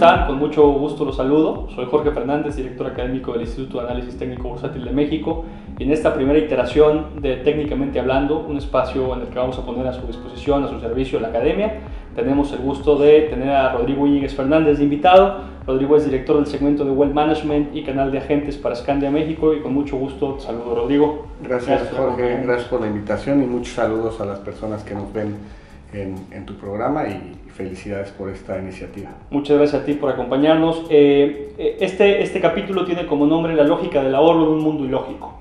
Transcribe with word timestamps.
están? 0.00 0.26
Con 0.26 0.38
mucho 0.38 0.66
gusto 0.66 1.04
los 1.04 1.16
saludo. 1.16 1.68
Soy 1.74 1.84
Jorge 1.84 2.10
Fernández, 2.10 2.56
director 2.56 2.86
académico 2.86 3.32
del 3.32 3.42
Instituto 3.42 3.80
de 3.80 3.84
Análisis 3.84 4.18
Técnico 4.18 4.48
Bursátil 4.48 4.82
de 4.82 4.92
México. 4.92 5.44
Y 5.78 5.82
en 5.82 5.92
esta 5.92 6.14
primera 6.14 6.38
iteración 6.38 7.20
de 7.20 7.36
Técnicamente 7.36 8.00
Hablando, 8.00 8.38
un 8.38 8.56
espacio 8.56 9.14
en 9.14 9.20
el 9.20 9.26
que 9.26 9.38
vamos 9.38 9.58
a 9.58 9.66
poner 9.66 9.86
a 9.86 9.92
su 9.92 10.06
disposición, 10.06 10.64
a 10.64 10.68
su 10.68 10.80
servicio 10.80 11.20
la 11.20 11.28
academia, 11.28 11.80
tenemos 12.16 12.50
el 12.52 12.60
gusto 12.60 12.96
de 12.96 13.22
tener 13.28 13.50
a 13.50 13.74
Rodrigo 13.74 14.06
Íñiguez 14.06 14.34
Fernández 14.34 14.78
de 14.78 14.84
invitado. 14.84 15.42
Rodrigo 15.66 15.94
es 15.98 16.06
director 16.06 16.36
del 16.36 16.46
segmento 16.46 16.82
de 16.86 16.92
Wealth 16.92 17.12
Management 17.12 17.76
y 17.76 17.82
canal 17.82 18.10
de 18.10 18.18
agentes 18.18 18.56
para 18.56 18.76
Scandia 18.76 19.10
México. 19.10 19.52
Y 19.52 19.60
con 19.60 19.74
mucho 19.74 19.98
gusto, 19.98 20.36
te 20.36 20.40
saludo 20.40 20.76
Rodrigo. 20.76 21.26
Gracias, 21.42 21.82
gracias 21.82 22.00
Jorge, 22.00 22.40
gracias 22.42 22.68
por 22.68 22.80
la 22.80 22.86
invitación 22.86 23.42
y 23.42 23.46
muchos 23.46 23.74
saludos 23.74 24.18
a 24.22 24.24
las 24.24 24.38
personas 24.38 24.82
que 24.82 24.94
nos 24.94 25.12
ven 25.12 25.59
en, 25.92 26.46
tu 26.46 26.54
programa 26.54 27.08
y 27.08 27.50
felicidades 27.50 28.10
por 28.10 28.30
esta 28.30 28.58
iniciativa. 28.58 29.10
Muchas 29.30 29.56
gracias 29.58 29.82
a 29.82 29.84
ti 29.84 29.94
por 29.94 30.10
acompañarnos. 30.10 30.86
Eh, 30.90 31.54
eh, 31.58 31.76
este, 31.80 32.22
este 32.22 32.40
capítulo 32.40 32.84
tiene 32.84 33.06
como 33.06 33.26
nombre 33.26 33.54
La 33.54 33.64
lógica 33.64 34.02
del 34.02 34.14
ahorro 34.14 34.44
en 34.44 34.48
un 34.48 34.62
mundo 34.62 34.84
ilógico. 34.84 35.38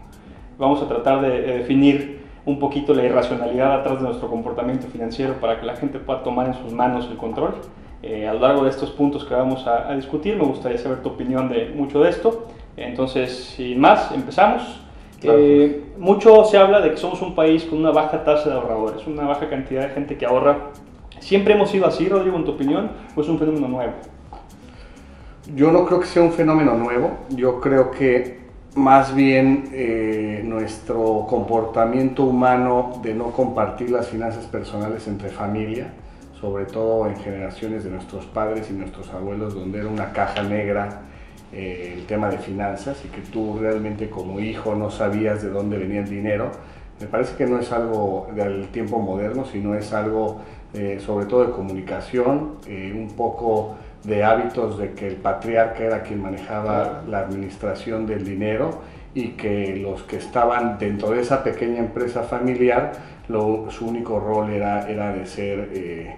Vamos 0.58 0.81
a 0.81 0.88
tratar 0.88 1.22
de, 1.22 1.41
definir 1.41 2.20
un 2.45 2.59
poquito 2.59 2.94
la 2.94 3.03
irracionalidad 3.03 3.81
atrás 3.81 3.99
de 3.99 4.08
nuestro 4.08 4.30
comportamiento 4.30 4.88
financiero 4.88 5.35
para 5.35 5.59
que 5.59 5.66
la 5.66 5.75
gente 5.75 5.99
pueda 5.99 6.23
tomar 6.23 6.48
en 6.48 6.55
sus 6.55 6.73
manos 6.73 7.08
el 7.09 7.17
control. 7.17 7.55
Eh, 8.02 8.27
a 8.27 8.34
lo 8.34 8.39
largo 8.39 8.63
de 8.63 8.70
estos 8.70 8.91
puntos 8.91 9.25
que 9.25 9.34
vamos 9.34 9.67
a, 9.67 9.89
a, 9.89 9.95
discutir, 9.95 10.36
me 10.38 10.45
gustaría 10.45 10.77
saber 10.77 11.02
tu 11.02 11.09
opinión 11.09 11.50
de 11.50 11.70
mucho 11.75 12.02
de 12.02 12.09
esto. 12.09 12.47
Entonces, 12.77 13.53
sin 13.55 13.80
más, 13.80 14.11
empezamos. 14.11 14.80
Eh, 15.22 15.84
mucho 15.98 16.46
se 16.46 16.58
habla 16.58 16.80
de 16.82 16.91
que 16.91 16.98
somos 16.98 17.22
un 17.22 17.36
país 17.36 17.66
con 17.66 17.80
una 17.80 17.91
baja 17.91 18.23
tasa 18.23 18.50
de 18.50 18.55
ahorradores, 18.55 19.05
una 19.05 19.23
baja 19.23 19.50
cantidad 19.50 19.88
de 19.88 19.90
gente 19.90 20.18
que 20.18 20.26
ahorra. 20.26 20.72
¿Siempre 21.20 21.54
hemos 21.54 21.70
sido 21.70 21.86
así, 21.86 22.08
Rodrigo, 22.08 22.38
en 22.38 22.45
tu 22.45 22.52
opinión, 22.52 22.92
o 23.16 23.22
es 23.22 23.28
un 23.28 23.38
fenómeno 23.38 23.67
nuevo? 23.67 23.94
Yo 25.56 25.72
no 25.72 25.86
creo 25.86 26.00
que 26.00 26.06
sea 26.06 26.22
un 26.22 26.31
fenómeno 26.31 26.75
nuevo, 26.75 27.12
yo 27.30 27.59
creo 27.59 27.92
que 27.92 28.40
más 28.75 29.14
bien 29.16 29.70
eh, 29.73 30.42
nuestro 30.45 31.25
comportamiento 31.28 32.23
humano 32.23 33.02
de 33.02 33.16
no 33.16 33.31
compartir 33.31 33.90
las 33.90 34.08
finanzas 34.08 34.45
personales 34.45 35.08
entre 35.08 35.30
familia, 35.30 35.92
sobre 36.40 36.66
todo 36.66 37.08
en 37.08 37.17
generaciones 37.17 37.84
de 37.84 37.90
nuestros 37.90 38.25
padres 38.28 38.70
y 38.70 38.73
nuestros 38.73 39.09
abuelos, 39.09 39.56
donde 39.56 39.80
era 39.80 39.90
una 39.90 40.14
caja 40.14 40.44
negra 40.44 41.02
eh, 41.53 41.95
el 41.97 42.05
tema 42.05 42.30
de 42.30 42.38
finanzas 42.38 43.03
y 43.05 43.08
que 43.09 43.22
tú 43.22 43.58
realmente 43.59 44.09
como 44.09 44.39
hijo 44.39 44.75
no 44.75 44.92
sabías 44.92 45.42
de 45.42 45.50
dónde 45.50 45.78
venía 45.78 46.02
el 46.02 46.09
dinero, 46.09 46.52
me 47.00 47.08
parece 47.08 47.36
que 47.36 47.45
no 47.45 47.59
es 47.59 47.72
algo 47.72 48.28
del 48.36 48.67
tiempo 48.67 49.00
moderno, 49.00 49.45
sino 49.45 49.73
es 49.75 49.94
algo 49.94 50.41
eh, 50.73 51.00
sobre 51.03 51.25
todo 51.25 51.45
de 51.47 51.52
comunicación, 51.52 52.58
eh, 52.67 52.94
un 52.95 53.16
poco 53.16 53.75
de 54.03 54.23
hábitos 54.23 54.78
de 54.78 54.91
que 54.91 55.08
el 55.08 55.16
patriarca 55.16 55.83
era 55.83 56.03
quien 56.03 56.22
manejaba 56.22 57.03
la 57.08 57.22
administración 57.22 58.06
del 58.06 58.23
dinero 58.23 58.81
y 59.16 59.30
que 59.30 59.75
los 59.78 60.03
que 60.03 60.17
estaban 60.17 60.78
dentro 60.78 61.09
de 61.09 61.22
esa 61.22 61.44
pequeña 61.44 61.80
empresa 61.80 62.22
familiar, 62.22 62.91
su 63.28 63.88
único 63.88 64.19
rol 64.19 64.52
era, 64.52 64.88
era 64.88 65.11
de 65.11 65.25
ser 65.25 65.69
eh, 65.73 66.16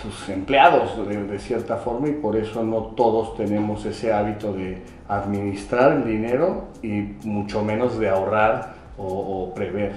sus 0.00 0.28
empleados 0.28 1.06
de, 1.06 1.24
de, 1.24 1.38
cierta 1.38 1.76
forma 1.76 2.08
y 2.08 2.12
por 2.12 2.36
eso 2.36 2.62
no 2.62 2.92
todos 2.96 3.36
tenemos 3.36 3.84
ese 3.84 4.12
hábito 4.12 4.52
de 4.52 4.82
administrar 5.08 5.92
el 5.92 6.04
dinero 6.04 6.68
y 6.82 7.14
mucho 7.24 7.62
menos 7.62 7.98
de 7.98 8.08
ahorrar 8.08 8.74
o, 8.96 9.06
o 9.06 9.54
prever 9.54 9.92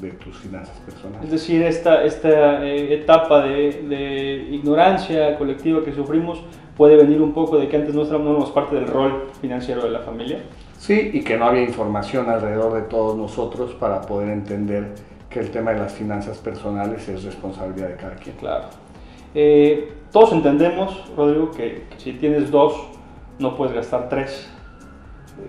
de 0.00 0.10
tus 0.12 0.36
finanzas 0.38 0.76
personales. 0.84 1.24
Es 1.24 1.30
decir, 1.30 1.62
esta, 1.62 2.04
esta 2.04 2.64
eh, 2.64 2.94
etapa 2.94 3.42
de, 3.42 3.82
de, 3.88 4.48
ignorancia 4.50 5.36
colectiva 5.36 5.84
que 5.84 5.92
sufrimos 5.92 6.42
puede 6.76 6.96
venir 6.96 7.20
un 7.20 7.32
poco 7.32 7.58
de 7.58 7.68
que 7.68 7.76
antes 7.76 7.94
no 7.94 8.02
éramos 8.02 8.50
parte 8.50 8.76
del 8.76 8.86
rol 8.86 9.30
financiero 9.40 9.82
de 9.82 9.90
la 9.90 10.00
familia. 10.00 10.40
Sí, 10.78 11.10
y 11.12 11.22
que 11.22 11.36
no 11.36 11.46
había 11.46 11.62
información 11.62 12.30
alrededor 12.30 12.74
de 12.74 12.82
todos 12.82 13.16
nosotros 13.16 13.74
para 13.74 14.00
poder 14.02 14.30
entender 14.30 14.94
que 15.30 15.40
el 15.40 15.50
tema 15.50 15.72
de 15.72 15.78
las 15.78 15.92
finanzas 15.92 16.38
personales 16.38 17.08
es 17.08 17.24
responsabilidad 17.24 17.88
de 17.88 17.96
cada 17.96 18.14
quien. 18.16 18.36
Claro. 18.36 18.64
Eh, 19.34 19.92
todos 20.10 20.32
entendemos, 20.32 21.10
Rodrigo, 21.16 21.50
que, 21.50 21.84
que 21.90 22.00
si 22.00 22.12
tienes 22.14 22.50
dos, 22.50 22.74
no 23.38 23.56
puedes 23.56 23.74
gastar 23.74 24.08
tres. 24.08 24.48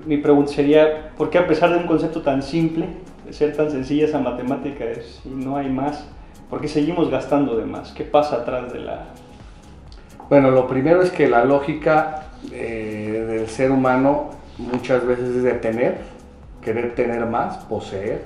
Mi 0.06 0.18
pregunta 0.18 0.52
sería, 0.52 1.12
¿por 1.18 1.30
qué 1.30 1.40
a 1.40 1.48
pesar 1.48 1.72
de 1.72 1.78
un 1.78 1.88
concepto 1.88 2.22
tan 2.22 2.44
simple, 2.44 2.88
ser 3.32 3.56
tan 3.56 3.72
sencilla 3.72 4.06
esa 4.06 4.20
matemática 4.20 4.84
es, 4.86 5.22
y 5.26 5.30
no 5.30 5.56
hay 5.56 5.70
más, 5.70 6.06
¿por 6.50 6.62
qué 6.62 6.68
seguimos 6.68 7.10
gastando 7.10 7.56
de 7.56 7.66
más? 7.66 7.92
¿Qué 7.92 8.04
pasa 8.04 8.38
atrás 8.38 8.72
de 8.74 8.80
la...? 8.80 9.06
Bueno, 10.30 10.52
lo 10.52 10.68
primero 10.68 11.02
es 11.02 11.10
que 11.10 11.28
la 11.28 11.44
lógica 11.44 12.28
eh, 12.52 13.26
del 13.28 13.48
ser 13.48 13.72
humano 13.72 14.30
muchas 14.58 15.06
veces 15.06 15.38
es 15.38 15.44
de 15.44 15.54
tener, 15.54 15.98
querer 16.62 16.94
tener 16.94 17.26
más, 17.26 17.58
poseer. 17.66 18.24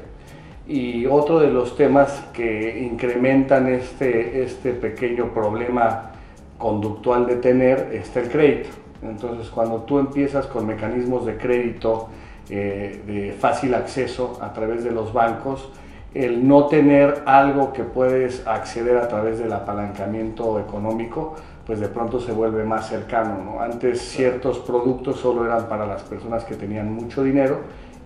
Y 0.67 1.05
otro 1.05 1.39
de 1.39 1.49
los 1.49 1.75
temas 1.75 2.23
que 2.31 2.79
incrementan 2.81 3.67
este, 3.67 4.43
este 4.43 4.71
pequeño 4.71 5.33
problema 5.33 6.11
conductual 6.57 7.25
de 7.25 7.35
tener 7.35 7.89
está 7.93 8.21
el 8.21 8.29
crédito. 8.29 8.69
Entonces, 9.01 9.49
cuando 9.49 9.79
tú 9.81 9.99
empiezas 9.99 10.47
con 10.47 10.65
mecanismos 10.65 11.25
de 11.25 11.37
crédito, 11.37 12.07
eh, 12.49 13.01
de 13.05 13.33
fácil 13.33 13.73
acceso 13.73 14.37
a 14.41 14.53
través 14.53 14.83
de 14.85 14.91
los 14.91 15.11
bancos, 15.11 15.69
el 16.13 16.47
no 16.47 16.67
tener 16.67 17.23
algo 17.25 17.73
que 17.73 17.83
puedes 17.83 18.45
acceder 18.47 18.97
a 18.97 19.07
través 19.07 19.39
del 19.39 19.51
apalancamiento 19.51 20.59
económico, 20.59 21.35
pues 21.65 21.79
de 21.79 21.87
pronto 21.87 22.19
se 22.19 22.31
vuelve 22.31 22.63
más 22.63 22.87
cercano. 22.87 23.59
Antes 23.59 24.01
ciertos 24.01 24.59
productos 24.59 25.19
solo 25.19 25.45
eran 25.45 25.67
para 25.67 25.85
las 25.85 26.03
personas 26.03 26.45
que 26.45 26.55
tenían 26.55 26.93
mucho 26.93 27.23
dinero 27.23 27.61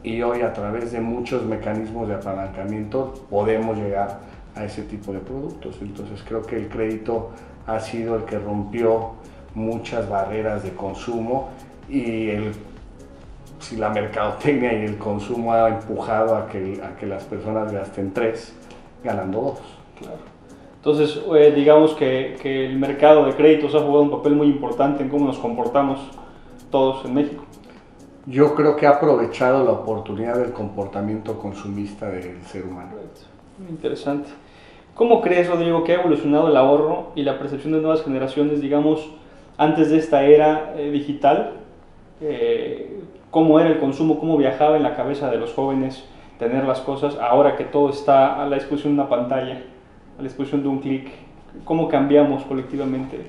y 0.07 0.23
hoy 0.23 0.41
a 0.41 0.53
través 0.53 0.93
de 0.93 1.01
muchos 1.01 1.43
mecanismos 1.43 2.07
de 2.07 2.15
apalancamiento 2.15 3.13
podemos 3.29 3.77
llegar 3.77 4.19
a 4.55 4.63
ese 4.63 4.83
tipo 4.83 5.11
de 5.11 5.19
productos. 5.19 5.75
Entonces 5.81 6.23
creo 6.25 6.43
que 6.43 6.55
el 6.55 6.69
crédito 6.69 7.31
ha 7.65 7.79
sido 7.81 8.15
el 8.15 8.23
que 8.23 8.39
rompió 8.39 9.11
muchas 9.53 10.07
barreras 10.07 10.63
de 10.63 10.71
consumo 10.71 11.49
y 11.89 12.29
el 12.29 12.53
si 13.59 13.75
la 13.75 13.89
mercadotecnia 13.89 14.71
y 14.71 14.85
el 14.85 14.97
consumo 14.97 15.51
ha 15.51 15.67
empujado 15.67 16.35
a 16.37 16.47
que, 16.47 16.79
a 16.81 16.95
que 16.95 17.05
las 17.05 17.23
personas 17.23 17.71
gasten 17.71 18.13
tres, 18.13 18.53
ganando 19.03 19.41
dos. 19.41 19.59
Entonces, 20.77 21.19
eh, 21.35 21.51
digamos 21.53 21.93
que, 21.95 22.37
que, 22.41 22.67
el 22.67 22.77
mercado 22.77 23.25
de 23.25 23.33
créditos 23.33 23.73
ha 23.75 23.79
jugado 23.79 24.03
un 24.03 24.11
papel 24.11 24.35
muy 24.35 24.47
importante 24.47 25.03
en 25.03 25.09
cómo 25.09 25.25
nos 25.25 25.39
comportamos 25.39 25.99
todos 26.69 27.03
en 27.05 27.15
México. 27.15 27.46
Yo 28.27 28.55
creo 28.55 28.75
que 28.75 28.85
ha 28.85 28.91
aprovechado 28.91 29.63
la 29.63 29.71
oportunidad 29.71 30.37
del 30.37 30.51
comportamiento 30.51 31.39
consumista 31.39 32.09
del 32.09 32.41
ser 32.43 32.65
humano. 32.65 32.91
Muy 33.57 33.69
interesante. 33.69 34.29
¿Cómo 34.95 35.21
crees, 35.21 35.47
Rodrigo, 35.47 35.83
que 35.85 35.93
ha 35.93 36.01
evolucionado 36.01 36.49
el 36.49 36.57
ahorro 36.57 37.13
y 37.15 37.23
la 37.23 37.39
percepción 37.39 37.71
de 37.71 37.79
nuevas 37.79 38.03
generaciones, 38.03 38.59
digamos, 38.59 39.09
antes 39.57 39.91
de 39.91 39.97
esta 39.97 40.25
era 40.25 40.73
eh, 40.75 40.91
digital? 40.91 41.53
Eh, 42.19 43.03
cómo 43.31 43.59
era 43.59 43.69
el 43.69 43.79
consumo, 43.79 44.19
cómo 44.19 44.37
viajaba 44.37 44.75
en 44.75 44.83
la 44.83 44.95
cabeza 44.95 45.29
de 45.29 45.37
los 45.37 45.53
jóvenes 45.53 46.03
tener 46.39 46.65
las 46.65 46.81
cosas, 46.81 47.15
ahora 47.15 47.55
que 47.55 47.63
todo 47.63 47.89
está 47.89 48.41
a 48.41 48.47
la 48.47 48.55
disposición 48.55 48.95
de 48.95 49.01
una 49.01 49.09
pantalla, 49.09 49.63
a 50.17 50.17
la 50.17 50.23
disposición 50.23 50.63
de 50.63 50.67
un 50.67 50.79
clic, 50.79 51.11
¿cómo 51.63 51.87
cambiamos 51.87 52.43
colectivamente? 52.43 53.21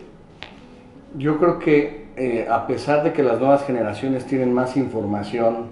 Yo 1.16 1.38
creo 1.38 1.58
que 1.58 1.97
eh, 2.18 2.48
a 2.50 2.66
pesar 2.66 3.04
de 3.04 3.12
que 3.12 3.22
las 3.22 3.38
nuevas 3.38 3.64
generaciones 3.64 4.26
tienen 4.26 4.52
más 4.52 4.76
información 4.76 5.66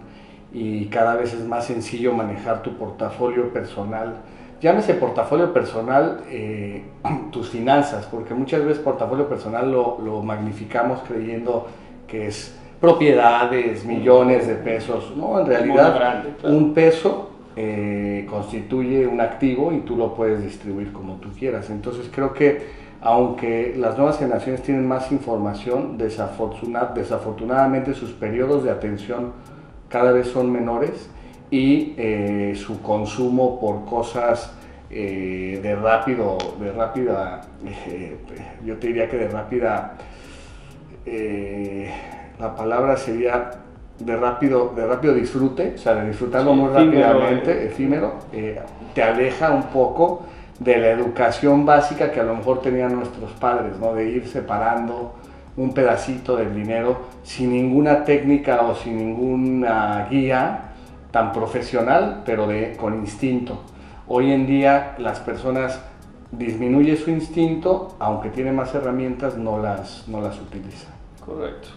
y 0.53 0.87
cada 0.87 1.17
vez 1.17 1.35
es 1.35 1.45
más 1.45 1.67
sencillo 1.67 2.13
manejar 2.13 2.63
tu 2.63 2.77
portafolio 2.77 3.53
personal, 3.53 4.17
llámese 4.61 4.95
portafolio 4.95 5.53
personal 5.53 6.21
eh, 6.31 6.85
tus 7.33 7.51
finanzas, 7.51 8.07
porque 8.07 8.33
muchas 8.35 8.65
veces 8.65 8.83
portafolio 8.83 9.29
personal 9.29 9.71
lo, 9.71 9.99
lo 10.03 10.23
magnificamos 10.23 11.01
creyendo 11.07 11.67
que 12.07 12.29
es 12.29 12.57
propiedades, 12.81 13.85
millones 13.85 14.47
de 14.47 14.55
pesos. 14.55 15.13
No, 15.17 15.41
en 15.41 15.47
realidad 15.47 16.25
un 16.45 16.75
peso 16.75 17.31
eh, 17.57 18.27
constituye 18.29 19.07
un 19.07 19.21
activo 19.21 19.73
y 19.73 19.79
tú 19.81 19.97
lo 19.97 20.15
puedes 20.15 20.43
distribuir 20.43 20.93
como 20.93 21.15
tú 21.15 21.31
quieras. 21.31 21.71
Entonces 21.71 22.11
creo 22.15 22.33
que 22.33 22.86
aunque 23.01 23.75
las 23.77 23.97
nuevas 23.97 24.19
generaciones 24.19 24.63
tienen 24.63 24.87
más 24.87 25.11
información, 25.13 25.99
desafortunadamente 25.99 27.95
sus 27.95 28.13
periodos 28.13 28.65
de 28.65 28.71
atención 28.71 29.33
cada 29.89 30.13
vez 30.13 30.29
son 30.29 30.51
menores 30.51 31.09
y 31.51 31.95
eh, 31.97 32.55
su 32.57 32.83
consumo 32.83 33.61
por 33.61 33.85
cosas 33.85 34.53
eh, 34.91 35.61
de 35.63 35.77
rápido, 35.77 36.39
de 36.61 36.73
rápida, 36.73 37.43
yo 38.65 38.77
te 38.77 38.87
diría 38.87 39.09
que 39.09 39.17
de 39.17 39.29
rápida 39.29 39.97
la 42.39 42.55
palabra 42.55 42.97
sería 42.97 43.51
de 43.99 44.17
rápido, 44.17 44.73
de 44.77 44.87
rápido 44.87 45.15
disfrute, 45.15 45.73
o 45.75 45.79
sea, 45.79 45.95
de 45.95 46.09
disfrutarlo 46.09 46.55
muy 46.55 46.71
rápidamente, 46.71 47.67
efímero, 47.67 48.15
eh, 48.33 48.61
te 48.95 49.03
aleja 49.03 49.51
un 49.51 49.65
poco 49.65 50.23
de 50.59 50.79
la 50.79 50.91
educación 50.91 51.67
básica 51.67 52.11
que 52.11 52.21
a 52.21 52.25
lo 52.25 52.35
mejor 52.35 52.63
tenían 52.63 52.97
nuestros 52.97 53.31
padres, 53.33 53.79
¿no? 53.79 53.95
de 53.95 54.11
ir 54.11 54.27
separando 54.27 55.15
un 55.57 55.73
pedacito 55.73 56.37
del 56.37 56.55
dinero 56.55 56.99
sin 57.23 57.53
ninguna 57.53 58.05
técnica 58.05 58.63
o 58.63 58.75
sin 58.75 58.99
ninguna 58.99 60.07
guía 60.11 60.73
tan 61.11 61.33
profesional, 61.33 62.23
pero 62.27 62.47
de, 62.47 62.77
con 62.77 62.95
instinto. 62.95 63.63
Hoy 64.09 64.33
en 64.33 64.47
día 64.47 64.95
las 64.99 65.21
personas 65.21 65.81
disminuye 66.31 66.97
su 66.97 67.11
instinto, 67.11 67.97
aunque 67.99 68.29
tiene 68.31 68.53
más 68.53 68.75
herramientas, 68.75 69.37
no 69.37 69.59
las, 69.59 70.07
no 70.09 70.21
las 70.21 70.39
utiliza. 70.41 70.89
Correcto. 71.25 71.69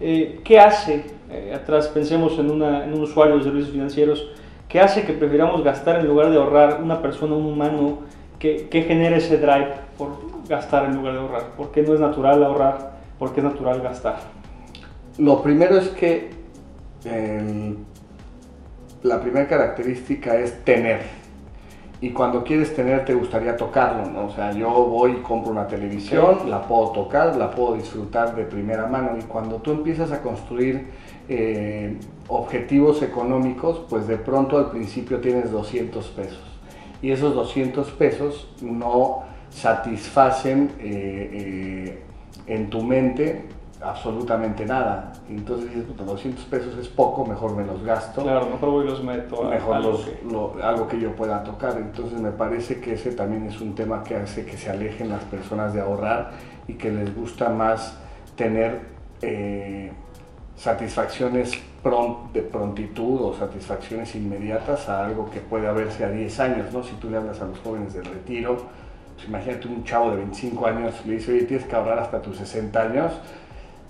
Eh, 0.00 0.40
¿Qué 0.42 0.58
hace, 0.58 1.04
eh, 1.30 1.52
atrás 1.54 1.88
pensemos 1.88 2.38
en, 2.38 2.50
un 2.50 3.00
usuario 3.00 3.36
de 3.36 3.44
servicios 3.44 3.72
financieros, 3.72 4.26
qué 4.72 4.80
hace 4.80 5.04
que 5.04 5.12
prefiramos 5.12 5.62
gastar 5.62 6.00
en 6.00 6.06
lugar 6.06 6.30
de 6.30 6.38
ahorrar 6.38 6.80
una 6.82 7.02
persona, 7.02 7.34
un 7.34 7.44
humano, 7.44 7.98
que, 8.38 8.68
que 8.70 8.82
genera 8.82 9.18
ese 9.18 9.36
drive 9.36 9.68
por 9.98 10.16
gastar 10.48 10.86
en 10.86 10.96
lugar 10.96 11.12
de 11.12 11.20
ahorrar? 11.20 11.42
¿Por 11.58 11.70
qué 11.70 11.82
no 11.82 11.92
es 11.92 12.00
natural 12.00 12.42
ahorrar? 12.42 12.92
¿Por 13.18 13.34
qué 13.34 13.40
es 13.40 13.44
natural 13.44 13.82
gastar? 13.82 14.16
Lo 15.18 15.42
primero 15.42 15.76
es 15.76 15.88
que 15.88 16.30
la 19.02 19.20
primera 19.20 19.46
característica 19.46 20.36
es 20.36 20.64
tener 20.64 21.00
y 22.00 22.10
cuando 22.10 22.42
quieres 22.42 22.74
tener 22.74 23.04
te 23.04 23.14
gustaría 23.14 23.56
tocarlo, 23.56 24.10
¿no? 24.10 24.26
O 24.26 24.30
sea, 24.30 24.52
yo 24.52 24.68
voy 24.70 25.12
y 25.12 25.16
compro 25.16 25.52
una 25.52 25.68
televisión, 25.68 26.50
la 26.50 26.62
puedo 26.62 26.90
tocar, 26.92 27.36
la 27.36 27.50
puedo 27.50 27.74
disfrutar 27.74 28.34
de 28.34 28.44
primera 28.44 28.86
mano 28.86 29.18
y 29.18 29.22
cuando 29.22 29.56
tú 29.56 29.70
empiezas 29.70 30.10
a 30.10 30.20
construir 30.20 30.88
eh, 31.28 31.96
objetivos 32.28 33.02
económicos, 33.02 33.82
pues 33.88 34.06
de 34.06 34.16
pronto 34.16 34.58
al 34.58 34.70
principio 34.70 35.20
tienes 35.20 35.50
200 35.50 36.06
pesos 36.08 36.52
y 37.02 37.10
esos 37.10 37.34
200 37.34 37.90
pesos 37.90 38.48
no 38.62 39.24
satisfacen 39.50 40.70
eh, 40.78 41.30
eh, 41.32 42.02
en 42.46 42.70
tu 42.70 42.82
mente 42.82 43.48
absolutamente 43.82 44.64
nada. 44.64 45.12
Entonces 45.28 45.74
dices, 45.74 45.84
200 45.96 46.44
pesos 46.44 46.78
es 46.78 46.86
poco, 46.88 47.26
mejor 47.26 47.56
me 47.56 47.64
los 47.64 47.82
gasto. 47.82 48.22
Claro, 48.22 48.46
mejor 48.46 48.70
voy 48.70 48.86
y 48.86 48.88
los 48.88 49.02
meto. 49.02 49.42
mejor 49.42 49.74
algo, 49.74 50.00
que... 50.04 50.62
algo 50.62 50.86
que 50.86 51.00
yo 51.00 51.16
pueda 51.16 51.42
tocar. 51.42 51.76
Entonces 51.76 52.20
me 52.20 52.30
parece 52.30 52.80
que 52.80 52.94
ese 52.94 53.12
también 53.12 53.46
es 53.46 53.60
un 53.60 53.74
tema 53.74 54.04
que 54.04 54.14
hace 54.14 54.46
que 54.46 54.56
se 54.56 54.70
alejen 54.70 55.08
las 55.08 55.24
personas 55.24 55.74
de 55.74 55.80
ahorrar 55.80 56.30
y 56.68 56.74
que 56.74 56.92
les 56.92 57.14
gusta 57.14 57.48
más 57.48 57.98
tener 58.36 58.82
eh, 59.20 59.90
satisfacciones 60.62 61.60
de 62.32 62.42
prontitud 62.42 63.20
o 63.20 63.34
satisfacciones 63.34 64.14
inmediatas 64.14 64.88
a 64.88 65.04
algo 65.04 65.28
que 65.28 65.40
puede 65.40 65.66
haberse 65.66 66.04
a 66.04 66.08
10 66.08 66.38
años, 66.40 66.72
¿no? 66.72 66.84
Si 66.84 66.94
tú 66.94 67.10
le 67.10 67.16
hablas 67.16 67.40
a 67.40 67.46
los 67.46 67.58
jóvenes 67.58 67.94
del 67.94 68.04
retiro, 68.04 68.56
pues 69.16 69.26
imagínate 69.26 69.66
un 69.66 69.82
chavo 69.82 70.12
de 70.12 70.18
25 70.18 70.64
años, 70.64 70.94
le 71.04 71.14
dice, 71.14 71.32
oye, 71.32 71.42
tienes 71.42 71.66
que 71.66 71.74
ahorrar 71.74 71.98
hasta 71.98 72.22
tus 72.22 72.36
60 72.36 72.80
años, 72.80 73.12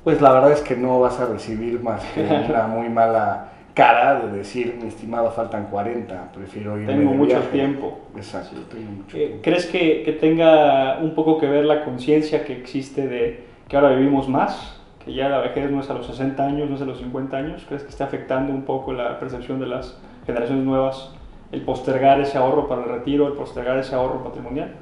pues 0.02 0.22
la 0.22 0.32
verdad 0.32 0.52
es 0.52 0.62
que 0.62 0.74
no 0.74 0.98
vas 0.98 1.20
a 1.20 1.26
recibir 1.26 1.78
más 1.82 2.02
que 2.14 2.22
una 2.48 2.66
muy 2.66 2.88
mala 2.88 3.50
cara 3.74 4.20
de 4.20 4.38
decir, 4.38 4.78
mi 4.80 4.88
estimado, 4.88 5.30
faltan 5.30 5.66
40, 5.66 6.32
prefiero 6.32 6.80
ir 6.80 6.86
Tengo 6.86 7.12
mucho 7.12 7.38
tiempo. 7.52 8.00
Exacto, 8.16 8.62
tengo 8.70 8.90
mucho 8.90 9.14
eh, 9.18 9.26
tiempo. 9.26 9.42
¿Crees 9.42 9.66
que, 9.66 10.02
que, 10.04 10.12
tenga 10.12 10.96
un 11.02 11.14
poco 11.14 11.38
que 11.38 11.46
ver 11.46 11.66
la 11.66 11.84
conciencia 11.84 12.46
que 12.46 12.56
existe 12.56 13.06
de 13.06 13.44
que 13.68 13.76
ahora 13.76 13.90
vivimos 13.90 14.26
más? 14.26 14.81
Que 15.04 15.14
ya 15.14 15.28
la 15.28 15.38
vejez 15.38 15.70
no 15.70 15.80
es 15.80 15.90
a 15.90 15.94
los 15.94 16.06
60 16.06 16.44
años, 16.44 16.70
no 16.70 16.76
es 16.76 16.82
a 16.82 16.84
los 16.84 16.98
50 16.98 17.36
años. 17.36 17.64
¿Crees 17.66 17.82
que 17.82 17.90
está 17.90 18.04
afectando 18.04 18.52
un 18.52 18.62
poco 18.62 18.92
la 18.92 19.18
percepción 19.18 19.58
de 19.60 19.66
las 19.66 19.98
generaciones 20.26 20.64
nuevas 20.64 21.12
el 21.50 21.62
postergar 21.62 22.20
ese 22.20 22.38
ahorro 22.38 22.66
para 22.66 22.82
el 22.82 22.88
retiro, 22.88 23.26
el 23.26 23.34
postergar 23.34 23.76
ese 23.78 23.94
ahorro 23.94 24.24
patrimonial? 24.24 24.72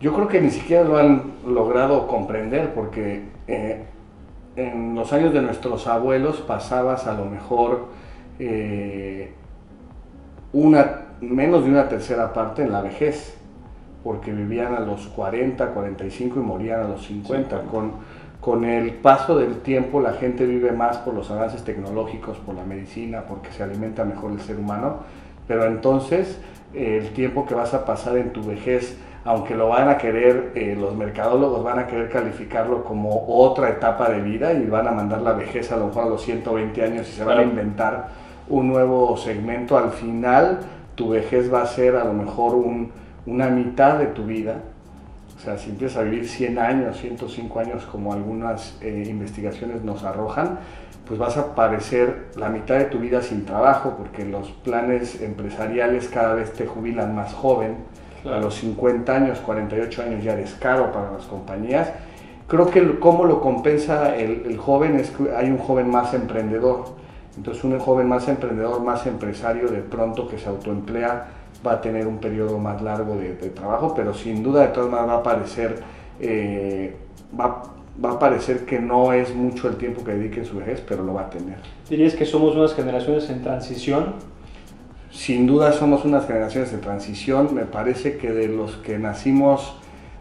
Yo 0.00 0.12
creo 0.14 0.28
que 0.28 0.40
ni 0.40 0.50
siquiera 0.50 0.84
lo 0.84 0.96
han 0.96 1.32
logrado 1.46 2.06
comprender 2.06 2.74
porque... 2.74 3.24
Eh, 3.46 3.84
en 4.56 4.94
los 4.94 5.12
años 5.12 5.32
de 5.32 5.42
nuestros 5.42 5.86
abuelos 5.86 6.40
pasabas 6.40 7.06
a 7.06 7.14
lo 7.14 7.24
mejor 7.24 7.86
eh, 8.38 9.32
una, 10.52 11.02
menos 11.20 11.64
de 11.64 11.70
una 11.70 11.88
tercera 11.88 12.32
parte 12.32 12.62
en 12.62 12.72
la 12.72 12.82
vejez, 12.82 13.36
porque 14.02 14.32
vivían 14.32 14.74
a 14.74 14.80
los 14.80 15.06
40, 15.08 15.72
45 15.72 16.40
y 16.40 16.42
morían 16.42 16.80
a 16.80 16.88
los 16.88 17.06
50. 17.06 17.62
Con, 17.62 17.92
con 18.40 18.64
el 18.64 18.92
paso 18.92 19.38
del 19.38 19.60
tiempo 19.60 20.00
la 20.00 20.14
gente 20.14 20.46
vive 20.46 20.72
más 20.72 20.98
por 20.98 21.14
los 21.14 21.30
avances 21.30 21.62
tecnológicos, 21.62 22.38
por 22.38 22.54
la 22.54 22.64
medicina, 22.64 23.24
porque 23.28 23.52
se 23.52 23.62
alimenta 23.62 24.04
mejor 24.04 24.32
el 24.32 24.40
ser 24.40 24.58
humano, 24.58 24.98
pero 25.46 25.66
entonces 25.66 26.38
el 26.74 27.10
tiempo 27.10 27.46
que 27.46 27.54
vas 27.54 27.74
a 27.74 27.84
pasar 27.84 28.16
en 28.16 28.32
tu 28.32 28.42
vejez 28.42 28.96
aunque 29.24 29.54
lo 29.54 29.68
van 29.68 29.88
a 29.88 29.98
querer, 29.98 30.52
eh, 30.54 30.76
los 30.78 30.96
mercadólogos 30.96 31.62
van 31.62 31.78
a 31.78 31.86
querer 31.86 32.08
calificarlo 32.08 32.84
como 32.84 33.26
otra 33.28 33.68
etapa 33.68 34.08
de 34.08 34.22
vida 34.22 34.52
y 34.52 34.64
van 34.66 34.88
a 34.88 34.92
mandar 34.92 35.20
la 35.20 35.32
vejez 35.32 35.70
a 35.72 35.76
lo 35.76 35.88
mejor 35.88 36.04
a 36.04 36.08
los 36.08 36.22
120 36.22 36.82
años 36.82 37.08
y 37.08 37.12
se 37.12 37.24
van 37.24 37.38
a 37.38 37.42
inventar 37.42 38.08
un 38.48 38.68
nuevo 38.68 39.16
segmento. 39.18 39.76
Al 39.76 39.90
final, 39.90 40.60
tu 40.94 41.10
vejez 41.10 41.52
va 41.52 41.62
a 41.62 41.66
ser 41.66 41.96
a 41.96 42.04
lo 42.04 42.14
mejor 42.14 42.54
una 43.26 43.48
mitad 43.48 43.98
de 43.98 44.06
tu 44.06 44.24
vida. 44.24 44.62
O 45.40 45.42
sea, 45.42 45.56
si 45.56 45.70
empiezas 45.70 45.96
a 45.96 46.02
vivir 46.02 46.28
100 46.28 46.58
años, 46.58 46.98
105 46.98 47.60
años, 47.60 47.86
como 47.86 48.12
algunas 48.12 48.76
eh, 48.82 49.06
investigaciones 49.08 49.82
nos 49.82 50.04
arrojan, 50.04 50.58
pues 51.06 51.18
vas 51.18 51.38
a 51.38 51.54
parecer 51.54 52.26
la 52.36 52.50
mitad 52.50 52.76
de 52.76 52.84
tu 52.84 52.98
vida 52.98 53.22
sin 53.22 53.46
trabajo, 53.46 53.94
porque 53.96 54.26
los 54.26 54.50
planes 54.50 55.22
empresariales 55.22 56.08
cada 56.08 56.34
vez 56.34 56.52
te 56.52 56.66
jubilan 56.66 57.14
más 57.14 57.32
joven 57.32 57.76
a 58.26 58.38
los 58.38 58.56
50 58.56 59.16
años, 59.16 59.38
48 59.38 60.02
años 60.02 60.22
ya 60.22 60.34
eres 60.34 60.52
caro 60.60 60.92
para 60.92 61.10
las 61.10 61.24
compañías. 61.24 61.90
Creo 62.46 62.70
que 62.70 62.98
cómo 62.98 63.24
lo 63.24 63.40
compensa 63.40 64.14
el, 64.16 64.58
joven 64.58 64.96
es 64.96 65.08
que 65.08 65.34
hay 65.34 65.50
un 65.50 65.58
joven 65.58 65.88
más 65.88 66.12
emprendedor. 66.12 66.84
Entonces 67.34 67.64
un 67.64 67.78
joven 67.78 68.08
más 68.08 68.28
emprendedor, 68.28 68.82
más 68.82 69.06
empresario, 69.06 69.68
de 69.68 69.80
pronto 69.80 70.28
que 70.28 70.36
se 70.36 70.50
autoemplea, 70.50 71.28
va 71.66 71.72
a 71.72 71.80
tener 71.80 72.06
un 72.06 72.18
periodo 72.18 72.58
más 72.58 72.80
largo 72.82 73.16
de, 73.16 73.32
trabajo, 73.50 73.94
pero 73.94 74.14
sin 74.14 74.42
duda 74.42 74.62
de 74.62 74.68
todas 74.68 74.90
maneras 74.90 75.10
va 75.10 75.18
a 75.18 75.22
parecer, 75.22 75.82
eh, 76.20 76.94
va, 77.38 77.62
va, 78.02 78.12
a 78.12 78.18
parecer 78.18 78.64
que 78.64 78.78
no 78.78 79.12
es 79.12 79.34
mucho 79.34 79.68
el 79.68 79.76
tiempo 79.76 80.02
que 80.04 80.12
dedique 80.12 80.40
en 80.40 80.46
su 80.46 80.56
vejez, 80.58 80.82
pero 80.86 81.02
lo 81.02 81.14
va 81.14 81.22
a 81.22 81.30
tener. 81.30 81.56
¿Dirías 81.88 82.14
que 82.14 82.24
somos 82.24 82.56
unas 82.56 82.74
generaciones 82.74 83.28
en 83.30 83.42
transición? 83.42 84.14
Sin 85.10 85.46
duda 85.46 85.72
somos 85.72 86.04
unas 86.04 86.26
generaciones 86.26 86.70
de 86.70 86.78
transición. 86.78 87.54
Me 87.54 87.64
parece 87.64 88.16
que 88.16 88.30
de 88.30 88.46
los 88.46 88.76
que 88.76 88.98
nacimos 88.98 89.74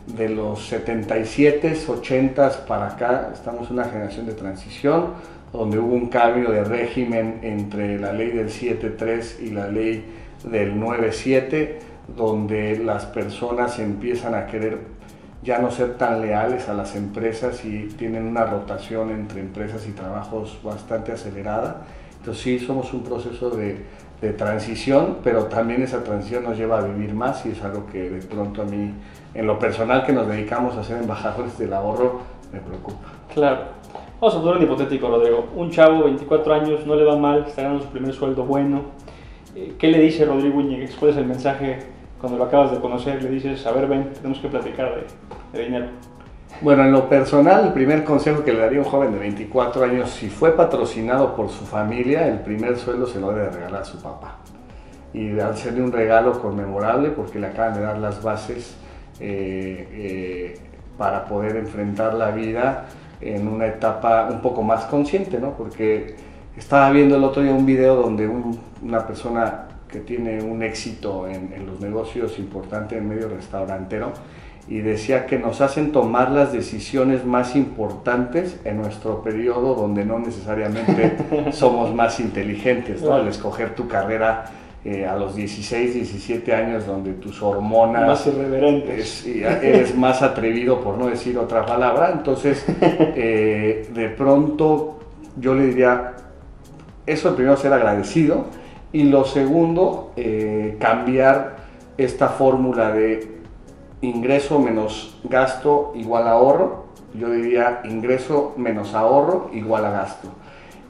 de 0.07 0.29
los 0.29 0.65
77, 0.67 1.77
80 1.87 2.65
para 2.65 2.87
acá, 2.87 3.29
estamos 3.31 3.67
en 3.67 3.73
una 3.73 3.85
generación 3.85 4.25
de 4.25 4.33
transición 4.33 5.13
donde 5.53 5.79
hubo 5.79 5.93
un 5.93 6.09
cambio 6.09 6.51
de 6.51 6.63
régimen 6.63 7.39
entre 7.41 7.99
la 7.99 8.13
ley 8.13 8.31
del 8.31 8.49
7.3 8.49 9.41
y 9.41 9.49
la 9.51 9.67
ley 9.67 10.05
del 10.43 10.75
9.7, 10.75 11.77
donde 12.15 12.79
las 12.79 13.05
personas 13.05 13.79
empiezan 13.79 14.35
a 14.35 14.47
querer 14.47 14.79
ya 15.41 15.59
no 15.59 15.71
ser 15.71 15.97
tan 15.97 16.21
leales 16.21 16.67
a 16.67 16.73
las 16.73 16.95
empresas 16.95 17.63
y 17.63 17.87
tienen 17.97 18.25
una 18.25 18.45
rotación 18.45 19.11
entre 19.11 19.41
empresas 19.41 19.87
y 19.87 19.91
trabajos 19.91 20.59
bastante 20.63 21.11
acelerada. 21.11 21.83
Entonces 22.17 22.43
sí, 22.43 22.59
somos 22.59 22.93
un 22.93 23.03
proceso 23.03 23.49
de 23.51 23.85
de 24.21 24.33
transición, 24.33 25.17
pero 25.23 25.45
también 25.45 25.81
esa 25.81 26.03
transición 26.03 26.43
nos 26.43 26.57
lleva 26.57 26.79
a 26.79 26.81
vivir 26.81 27.13
más 27.13 27.45
y 27.45 27.51
es 27.51 27.63
algo 27.63 27.85
que 27.85 28.09
de 28.09 28.21
pronto 28.21 28.63
a 28.63 28.65
mí, 28.65 28.93
en 29.33 29.47
lo 29.47 29.57
personal 29.57 30.05
que 30.05 30.11
nos 30.11 30.27
dedicamos 30.27 30.75
a 30.75 30.83
ser 30.83 30.97
embajadores 30.97 31.57
del 31.57 31.73
ahorro, 31.73 32.19
me 32.51 32.59
preocupa. 32.59 33.07
Claro. 33.33 33.79
Vamos 34.19 34.35
a 34.35 34.41
poner 34.41 34.57
un 34.57 34.63
hipotético, 34.63 35.07
Rodrigo. 35.07 35.47
Un 35.55 35.71
chavo, 35.71 36.03
24 36.03 36.53
años, 36.53 36.85
no 36.85 36.95
le 36.95 37.05
va 37.05 37.15
mal, 37.15 37.45
está 37.47 37.61
ganando 37.61 37.85
su 37.85 37.89
primer 37.89 38.13
sueldo 38.13 38.43
bueno. 38.43 38.81
Eh, 39.55 39.73
¿Qué 39.77 39.87
le 39.87 39.99
dice 39.99 40.25
Rodrigo 40.25 40.61
Íñiguez? 40.61 40.95
¿Cuál 40.95 41.11
es 41.11 41.17
el 41.17 41.25
mensaje 41.25 41.79
cuando 42.19 42.37
lo 42.37 42.45
acabas 42.45 42.71
de 42.71 42.79
conocer? 42.79 43.21
Le 43.23 43.29
dices, 43.29 43.65
a 43.65 43.71
ver, 43.71 43.87
ven, 43.87 44.11
tenemos 44.13 44.39
que 44.39 44.47
platicar 44.47 45.05
de, 45.53 45.63
dinero. 45.63 45.87
Bueno, 46.61 46.83
en 46.83 46.91
lo 46.91 47.07
personal, 47.07 47.67
el 47.67 47.73
primer 47.73 48.03
consejo 48.03 48.43
que 48.43 48.53
le 48.53 48.59
daría 48.59 48.79
un 48.79 48.85
joven 48.85 49.13
de 49.13 49.19
24 49.19 49.83
años, 49.83 50.09
si 50.09 50.29
fue 50.29 50.55
patrocinado 50.55 51.35
por 51.35 51.49
su 51.49 51.65
familia, 51.65 52.27
el 52.27 52.39
primer 52.39 52.77
sueldo 52.77 53.07
se 53.07 53.19
lo 53.19 53.31
debe 53.31 53.49
regalar 53.49 53.81
a 53.81 53.85
su 53.85 54.01
papá. 54.01 54.37
Y 55.13 55.39
hacerle 55.39 55.81
un 55.81 55.91
regalo 55.91 56.39
conmemorable 56.39 57.09
porque 57.09 57.39
le 57.39 57.47
acaban 57.47 57.73
de 57.73 57.81
dar 57.81 57.97
las 57.97 58.21
bases 58.21 58.75
eh, 59.19 59.87
eh, 59.91 60.59
para 60.97 61.25
poder 61.25 61.55
enfrentar 61.55 62.13
la 62.13 62.31
vida 62.31 62.85
en 63.21 63.47
una 63.47 63.67
etapa 63.67 64.27
un 64.31 64.41
poco 64.41 64.61
más 64.61 64.85
consciente, 64.85 65.39
¿no? 65.39 65.55
Porque 65.55 66.15
estaba 66.59 66.91
viendo 66.91 67.15
el 67.15 67.23
otro 67.23 67.41
día 67.41 67.53
un 67.53 67.65
video 67.65 67.95
donde 67.95 68.27
una 68.27 69.07
persona 69.07 69.65
que 69.87 69.99
tiene 69.99 70.41
un 70.43 70.61
éxito 70.61 71.27
en, 71.27 71.51
en 71.53 71.65
los 71.65 71.79
negocios 71.79 72.37
importante 72.37 72.97
en 72.97 73.09
medio 73.09 73.27
restaurantero, 73.27 74.13
y 74.69 74.81
decía 74.81 75.25
que 75.25 75.39
nos 75.39 75.61
hacen 75.61 75.91
tomar 75.91 76.29
las 76.29 76.53
decisiones 76.53 77.25
más 77.25 77.55
importantes 77.55 78.59
en 78.65 78.77
nuestro 78.77 79.23
periodo 79.23 79.73
donde 79.73 80.05
no 80.05 80.19
necesariamente 80.19 81.17
somos 81.51 81.93
más 81.93 82.19
inteligentes, 82.19 83.01
¿no? 83.01 83.15
Al 83.15 83.27
escoger 83.27 83.73
tu 83.73 83.87
carrera 83.87 84.45
eh, 84.85 85.07
a 85.07 85.15
los 85.15 85.35
16, 85.35 85.95
17 85.95 86.53
años, 86.53 86.85
donde 86.85 87.13
tus 87.13 87.41
hormonas... 87.41 88.05
Más 88.05 88.27
irreverentes. 88.27 89.25
eres 89.25 89.95
más 89.95 90.21
atrevido, 90.21 90.79
por 90.81 90.99
no 90.99 91.07
decir 91.07 91.37
otra 91.39 91.65
palabra. 91.65 92.11
Entonces, 92.13 92.63
eh, 92.79 93.89
de 93.91 94.09
pronto, 94.09 94.99
yo 95.35 95.55
le 95.55 95.65
diría, 95.65 96.13
eso 97.11 97.35
primero 97.35 97.57
ser 97.57 97.73
agradecido 97.73 98.45
y 98.91 99.03
lo 99.03 99.25
segundo, 99.25 100.11
eh, 100.15 100.77
cambiar 100.79 101.57
esta 101.97 102.29
fórmula 102.29 102.91
de 102.91 103.39
ingreso 104.01 104.59
menos 104.59 105.19
gasto 105.23 105.91
igual 105.95 106.27
ahorro. 106.27 106.85
Yo 107.13 107.29
diría 107.31 107.81
ingreso 107.85 108.53
menos 108.57 108.93
ahorro 108.93 109.49
igual 109.53 109.85
a 109.85 109.91
gasto 109.91 110.29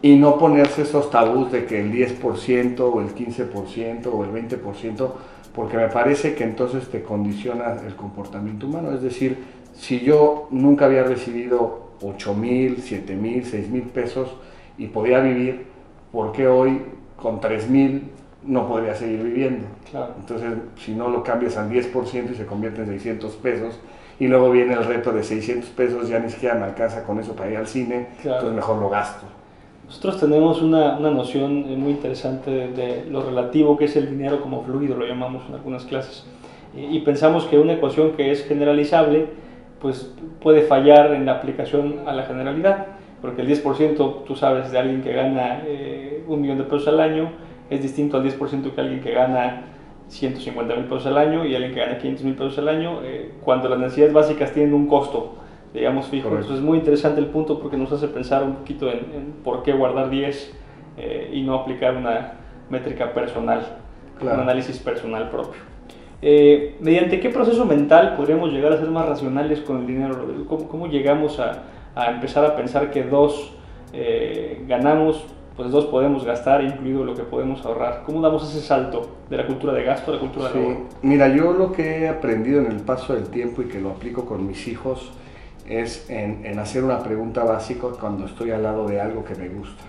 y 0.02 0.16
no 0.16 0.38
ponerse 0.38 0.84
esos 0.84 1.10
tabús 1.12 1.52
de 1.52 1.66
que 1.66 1.82
el 1.82 1.92
10% 1.92 2.80
o 2.80 3.02
el 3.02 3.14
15% 3.14 4.08
o 4.12 4.24
el 4.24 4.32
20%, 4.32 5.12
porque 5.54 5.78
me 5.78 5.90
parece 5.90 6.36
que 6.36 6.44
entonces 6.44 6.88
te 6.90 7.04
condiciona 7.04 7.76
el 7.86 7.96
comportamiento 7.96 8.68
humano. 8.68 8.94
Es 8.94 9.02
decir, 9.02 9.38
si 9.76 10.00
yo 10.00 10.48
nunca 10.52 10.86
había 10.86 11.04
recibido 11.04 11.90
8 12.02 12.34
mil, 12.34 12.78
7 12.82 13.16
mil, 13.16 13.46
6 13.46 13.70
mil 13.70 13.84
pesos 13.84 14.30
y 14.78 14.88
podía 14.88 15.20
vivir, 15.20 15.68
¿por 16.12 16.32
qué 16.32 16.48
hoy 16.48 16.82
con 17.16 17.40
3 17.40 17.70
mil 17.70 18.12
no 18.44 18.68
podría 18.68 18.96
seguir 18.96 19.24
viviendo? 19.24 19.68
Entonces, 20.20 20.54
si 20.78 20.94
no 20.94 21.10
lo 21.10 21.24
cambias 21.24 21.58
al 21.58 21.70
10% 21.70 22.32
y 22.32 22.36
se 22.36 22.46
convierte 22.46 22.82
en 22.82 22.88
600 22.88 23.36
pesos, 23.36 23.80
y 24.20 24.28
luego 24.28 24.52
viene 24.52 24.74
el 24.74 24.84
reto 24.84 25.12
de 25.12 25.24
600 25.24 25.70
pesos, 25.70 26.10
ya 26.10 26.20
ni 26.20 26.30
siquiera 26.30 26.56
me 26.56 26.66
alcanza 26.66 27.04
con 27.04 27.20
eso 27.20 27.34
para 27.36 27.52
ir 27.52 27.58
al 27.58 27.68
cine, 27.68 28.08
entonces 28.24 28.52
mejor 28.52 28.78
lo 28.78 28.90
gasto. 28.90 29.26
Nosotros 29.86 30.20
tenemos 30.20 30.62
una, 30.62 31.00
una 31.00 31.10
noción 31.10 31.66
eh, 31.68 31.76
muy 31.76 31.94
interesante 31.94 32.52
de, 32.52 33.06
lo 33.10 33.24
relativo 33.24 33.76
que 33.76 33.86
es 33.86 33.96
el 33.96 34.08
dinero 34.08 34.40
como 34.40 34.64
fluido, 34.64 34.96
lo 34.96 35.08
llamamos 35.08 35.44
en 35.50 35.56
algunas 35.56 35.86
clases. 35.86 36.26
Y, 36.78 37.00
pensamos 37.00 37.46
que 37.46 37.58
una 37.58 37.74
ecuación 37.74 38.12
que 38.12 38.30
es 38.30 38.46
generalizable, 38.46 39.26
pues 39.82 40.14
puede 40.42 40.62
fallar 40.62 41.16
en 41.16 41.26
la 41.26 41.34
aplicación 41.34 42.02
a 42.06 42.14
la 42.14 42.24
generalidad, 42.24 42.86
porque 43.22 43.42
el 43.42 43.48
10% 43.48 44.24
tú 44.26 44.36
sabes 44.36 44.72
de 44.72 44.80
alguien 44.80 45.02
que 45.02 45.14
gana 45.14 45.64
eh, 45.66 46.24
un 46.28 46.42
millón 46.42 46.58
de 46.58 46.64
pesos 46.64 46.88
al 46.88 47.00
año 47.00 47.32
es 47.70 47.82
distinto 47.82 48.18
al 48.18 48.24
10% 48.24 48.72
que 48.74 48.82
alguien 48.82 49.02
que 49.02 49.12
gana 49.12 49.64
150 50.08 50.76
mil 50.76 50.86
pesos 50.86 51.06
al 51.06 51.18
año 51.18 51.46
y 51.46 51.56
alguien 51.56 51.74
que 51.74 51.80
gana 51.80 51.98
500 51.98 52.26
mil 52.26 52.36
pesos 52.36 52.58
al 52.58 52.70
año, 52.70 53.02
eh, 53.04 53.34
cuando 53.44 53.70
las 53.70 53.80
necesidades 53.80 54.14
básicas 54.14 54.52
tienen 54.54 54.74
un 54.74 54.88
costo 54.88 55.36
digamos, 55.74 56.08
fijo. 56.08 56.30
Entonces 56.30 56.58
es 56.58 56.62
muy 56.62 56.78
interesante 56.78 57.20
el 57.20 57.28
punto 57.28 57.60
porque 57.60 57.78
nos 57.78 57.92
hace 57.92 58.08
pensar 58.08 58.44
un 58.44 58.56
poquito 58.56 58.90
en, 58.90 59.36
por 59.44 59.64
qué 59.64 59.74
guardar 59.74 60.10
10 60.10 60.54
eh, 60.98 61.30
y 61.34 61.44
no 61.44 61.56
aplicar 61.56 61.96
una 61.96 62.34
métrica 62.70 63.14
personal, 63.14 63.66
un 64.22 64.30
análisis 64.30 64.80
personal 64.80 65.30
propio. 65.30 65.62
Eh, 66.22 66.76
¿Mediante 66.82 67.20
qué 67.20 67.30
proceso 67.30 67.66
mental 67.66 68.16
podríamos 68.18 68.52
llegar 68.52 68.74
a 68.74 68.78
ser 68.78 68.90
más 68.90 69.08
racionales 69.08 69.62
con 69.62 69.78
el 69.78 69.88
dinero? 69.88 70.18
¿Cómo, 70.48 70.68
cómo 70.68 70.88
llegamos 70.88 71.40
a, 71.40 71.64
a, 71.96 72.12
empezar 72.12 72.46
a 72.46 72.56
pensar 72.56 72.92
que 72.92 73.04
dos 73.04 73.54
eh, 73.94 74.64
ganamos, 74.68 75.26
pues 75.56 75.72
dos 75.72 75.86
podemos 75.86 76.24
gastar, 76.24 76.64
incluido 76.64 77.04
lo 77.04 77.16
que 77.16 77.24
podemos 77.24 77.66
ahorrar? 77.66 78.04
¿Cómo 78.06 78.22
damos 78.22 78.50
ese 78.50 78.66
salto 78.66 79.18
de 79.30 79.38
la 79.38 79.48
cultura 79.48 79.74
de 79.74 79.84
gasto 79.84 80.12
a 80.12 80.16
la 80.16 80.20
cultura 80.20 80.50
de 80.50 80.60
ahorro? 80.60 80.78
Mira, 81.02 81.28
yo 81.28 81.54
lo 81.54 81.72
que 81.72 82.04
he 82.04 82.10
aprendido 82.10 82.62
en 82.62 82.68
el 82.68 82.80
paso 82.80 83.14
del 83.14 83.28
tiempo 83.30 83.62
y 83.62 83.66
que 83.66 83.80
lo 83.80 83.90
aplico 83.90 84.26
con 84.26 84.48
mis 84.48 84.68
hijos, 84.68 85.12
es 85.70 86.10
en, 86.10 86.58
hacer 86.58 86.84
una 86.84 87.02
pregunta 87.02 87.44
básica 87.44 87.88
cuando 88.00 88.26
estoy 88.26 88.52
al 88.52 88.64
lado 88.64 88.88
de 88.88 89.00
algo 89.00 89.24
que 89.24 89.36
me 89.36 89.48
gusta. 89.50 89.84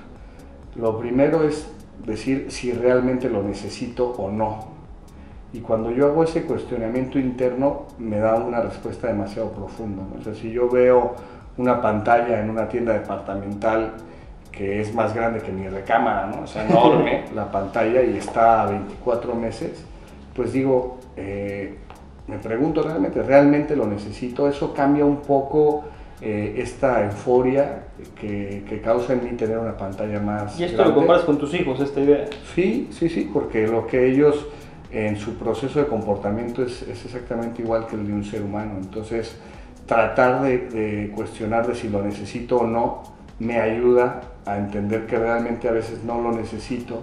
Lo 0.76 0.98
primero 0.98 1.42
es 1.42 1.68
decir 2.04 2.46
si 2.50 2.72
realmente 2.72 3.30
lo 3.30 3.42
necesito 3.42 4.10
o 4.10 4.30
no. 4.30 4.68
Y 5.52 5.60
cuando 5.60 5.90
yo 5.90 6.06
hago 6.06 6.22
ese 6.22 6.44
cuestionamiento 6.44 7.18
interno, 7.18 7.86
me 7.98 8.18
da 8.18 8.36
una 8.36 8.60
respuesta 8.60 9.08
demasiado 9.08 9.50
profunda. 9.50 10.02
O 10.18 10.22
sea, 10.22 10.34
si 10.34 10.52
yo 10.52 10.68
veo 10.68 11.16
una 11.56 11.80
pantalla 11.80 12.40
en 12.40 12.50
una 12.50 12.68
tienda 12.68 12.92
departamental 12.92 13.92
que 14.50 14.80
es 14.80 14.94
más 14.94 15.14
grande 15.14 15.40
que 15.40 15.52
mi 15.52 15.68
recámara, 15.68 16.26
¿no? 16.26 16.42
o 16.42 16.46
sea, 16.46 16.66
enorme 16.66 17.24
la 17.34 17.50
pantalla 17.50 18.02
y 18.02 18.16
está 18.16 18.62
a 18.62 18.66
24 18.66 19.34
meses, 19.34 19.84
pues 20.34 20.52
digo, 20.52 20.98
eh, 21.16 21.76
me 22.26 22.38
pregunto 22.38 22.82
realmente, 22.82 23.22
¿realmente 23.22 23.74
lo 23.76 23.86
necesito? 23.86 24.48
Eso 24.48 24.72
cambia 24.74 25.04
un 25.04 25.18
poco 25.18 25.84
eh, 26.20 26.56
esta 26.58 27.04
euforia 27.04 27.84
que, 28.20 28.64
que, 28.68 28.80
causa 28.80 29.14
en 29.14 29.24
mí 29.24 29.30
tener 29.30 29.58
una 29.58 29.76
pantalla 29.76 30.20
más. 30.20 30.58
¿Y 30.60 30.64
esto 30.64 30.84
lo 30.84 30.94
comparas 30.94 31.24
con 31.24 31.38
tus 31.38 31.54
hijos, 31.54 31.80
esta 31.80 32.00
idea? 32.00 32.26
Sí, 32.54 32.88
sí, 32.92 33.08
sí, 33.08 33.30
porque 33.32 33.66
lo 33.66 33.86
que 33.86 34.06
ellos 34.06 34.46
en 34.92 35.16
su 35.16 35.34
proceso 35.34 35.78
de 35.78 35.86
comportamiento 35.86 36.62
es, 36.62 36.82
es 36.82 37.04
exactamente 37.04 37.62
igual 37.62 37.86
que 37.86 37.96
el 37.96 38.06
de 38.06 38.12
un 38.12 38.24
ser 38.24 38.42
humano. 38.42 38.72
Entonces, 38.80 39.36
tratar 39.90 40.42
de, 40.42 40.58
de, 40.68 41.10
cuestionar 41.10 41.66
de 41.66 41.74
si 41.74 41.88
lo 41.88 42.00
necesito 42.00 42.58
o 42.58 42.66
no 42.66 43.02
me 43.40 43.60
ayuda 43.60 44.20
a 44.46 44.56
entender 44.56 45.06
que 45.06 45.18
realmente 45.18 45.68
a 45.68 45.72
veces 45.72 46.04
no 46.04 46.20
lo 46.20 46.30
necesito 46.30 47.00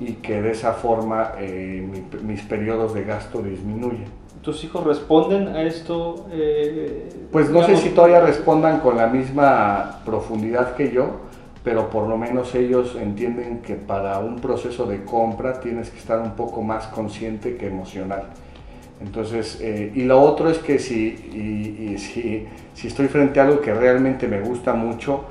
y 0.00 0.14
que 0.14 0.40
de 0.40 0.52
esa 0.52 0.72
forma 0.72 1.32
eh, 1.38 1.86
mis 2.22 2.40
periodos 2.40 2.94
de 2.94 3.04
gasto 3.04 3.42
disminuyen. 3.42 4.06
¿Tus 4.40 4.64
hijos 4.64 4.84
responden 4.84 5.48
a 5.48 5.64
esto? 5.64 6.26
Eh, 6.32 7.10
pues 7.30 7.50
no 7.50 7.62
sé 7.62 7.76
si 7.76 7.90
todavía 7.90 8.20
respondan 8.20 8.80
con 8.80 8.96
la 8.96 9.08
misma 9.08 10.00
profundidad 10.06 10.76
que 10.76 10.92
yo, 10.92 11.10
pero 11.62 11.90
por 11.90 12.08
lo 12.08 12.16
menos 12.16 12.54
ellos 12.54 12.96
entienden 12.98 13.60
que 13.60 13.74
para 13.74 14.18
un 14.20 14.36
proceso 14.36 14.86
de 14.86 15.04
compra 15.04 15.60
tienes 15.60 15.90
que 15.90 15.98
estar 15.98 16.20
un 16.20 16.36
poco 16.36 16.62
más 16.62 16.86
consciente 16.86 17.58
que 17.58 17.66
emocional. 17.66 18.28
Entonces, 19.00 19.58
eh, 19.60 19.92
y 19.94 20.04
lo 20.04 20.20
otro 20.20 20.48
es 20.48 20.58
que 20.58 20.78
si, 20.78 21.16
si, 21.98 22.46
si, 22.74 22.86
estoy 22.86 23.08
frente 23.08 23.40
a 23.40 23.44
algo 23.44 23.60
que 23.60 23.74
realmente 23.74 24.28
me 24.28 24.40
gusta 24.40 24.72
mucho, 24.72 25.24